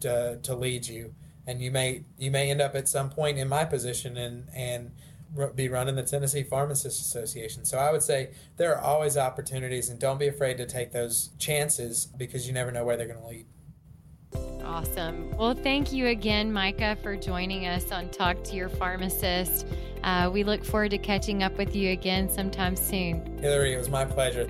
to 0.00 0.38
to 0.42 0.54
lead 0.54 0.86
you 0.86 1.14
and 1.46 1.60
you 1.60 1.70
may 1.70 2.04
you 2.18 2.30
may 2.30 2.50
end 2.50 2.60
up 2.60 2.74
at 2.74 2.88
some 2.88 3.08
point 3.08 3.38
in 3.38 3.48
my 3.48 3.64
position 3.64 4.16
and 4.16 4.48
and 4.54 4.90
be 5.54 5.68
running 5.68 5.96
the 5.96 6.02
Tennessee 6.02 6.42
Pharmacists 6.42 7.00
Association. 7.00 7.64
So 7.64 7.78
I 7.78 7.92
would 7.92 8.02
say 8.02 8.30
there 8.56 8.74
are 8.74 8.80
always 8.80 9.16
opportunities 9.16 9.90
and 9.90 9.98
don't 9.98 10.18
be 10.18 10.28
afraid 10.28 10.56
to 10.58 10.66
take 10.66 10.92
those 10.92 11.30
chances 11.38 12.06
because 12.16 12.46
you 12.46 12.54
never 12.54 12.72
know 12.72 12.84
where 12.84 12.96
they're 12.96 13.08
going 13.08 13.20
to 13.20 13.26
lead. 13.26 13.46
Awesome. 14.64 15.30
Well, 15.36 15.54
thank 15.54 15.92
you 15.92 16.06
again, 16.06 16.52
Micah, 16.52 16.96
for 17.02 17.16
joining 17.16 17.66
us 17.66 17.92
on 17.92 18.08
Talk 18.08 18.42
to 18.44 18.54
Your 18.54 18.68
Pharmacist. 18.68 19.66
Uh, 20.02 20.30
we 20.32 20.42
look 20.42 20.64
forward 20.64 20.92
to 20.92 20.98
catching 20.98 21.42
up 21.42 21.58
with 21.58 21.76
you 21.76 21.90
again 21.90 22.30
sometime 22.30 22.74
soon. 22.74 23.38
Hillary, 23.38 23.74
it 23.74 23.78
was 23.78 23.90
my 23.90 24.04
pleasure. 24.04 24.48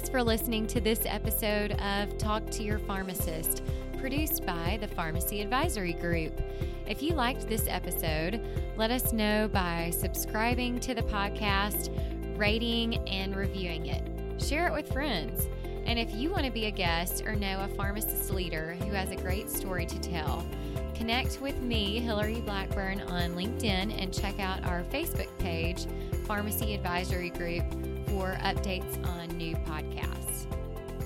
Thanks 0.00 0.08
for 0.08 0.22
listening 0.22 0.66
to 0.68 0.80
this 0.80 1.02
episode 1.04 1.72
of 1.72 2.16
Talk 2.16 2.48
to 2.52 2.62
Your 2.62 2.78
Pharmacist, 2.78 3.62
produced 3.98 4.46
by 4.46 4.78
the 4.80 4.88
Pharmacy 4.88 5.42
Advisory 5.42 5.92
Group. 5.92 6.40
If 6.86 7.02
you 7.02 7.12
liked 7.12 7.46
this 7.46 7.68
episode, 7.68 8.40
let 8.78 8.90
us 8.90 9.12
know 9.12 9.46
by 9.52 9.90
subscribing 9.90 10.80
to 10.80 10.94
the 10.94 11.02
podcast, 11.02 11.90
rating, 12.38 13.06
and 13.06 13.36
reviewing 13.36 13.88
it. 13.88 14.02
Share 14.42 14.68
it 14.68 14.72
with 14.72 14.90
friends. 14.90 15.46
And 15.84 15.98
if 15.98 16.14
you 16.14 16.30
want 16.30 16.46
to 16.46 16.50
be 16.50 16.64
a 16.64 16.70
guest 16.70 17.22
or 17.26 17.36
know 17.36 17.60
a 17.60 17.68
pharmacist 17.76 18.30
leader 18.30 18.78
who 18.80 18.92
has 18.92 19.10
a 19.10 19.16
great 19.16 19.50
story 19.50 19.84
to 19.84 20.00
tell, 20.00 20.46
connect 20.94 21.42
with 21.42 21.60
me, 21.60 21.98
Hillary 21.98 22.40
Blackburn, 22.40 23.02
on 23.02 23.34
LinkedIn 23.34 24.02
and 24.02 24.14
check 24.14 24.40
out 24.40 24.64
our 24.64 24.82
Facebook 24.84 25.28
page, 25.38 25.84
Pharmacy 26.24 26.72
Advisory 26.72 27.28
Group 27.28 27.64
for 28.10 28.36
updates 28.42 29.06
on 29.06 29.28
new 29.36 29.54
podcasts. 29.54 30.46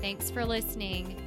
Thanks 0.01 0.31
for 0.31 0.43
listening. 0.43 1.24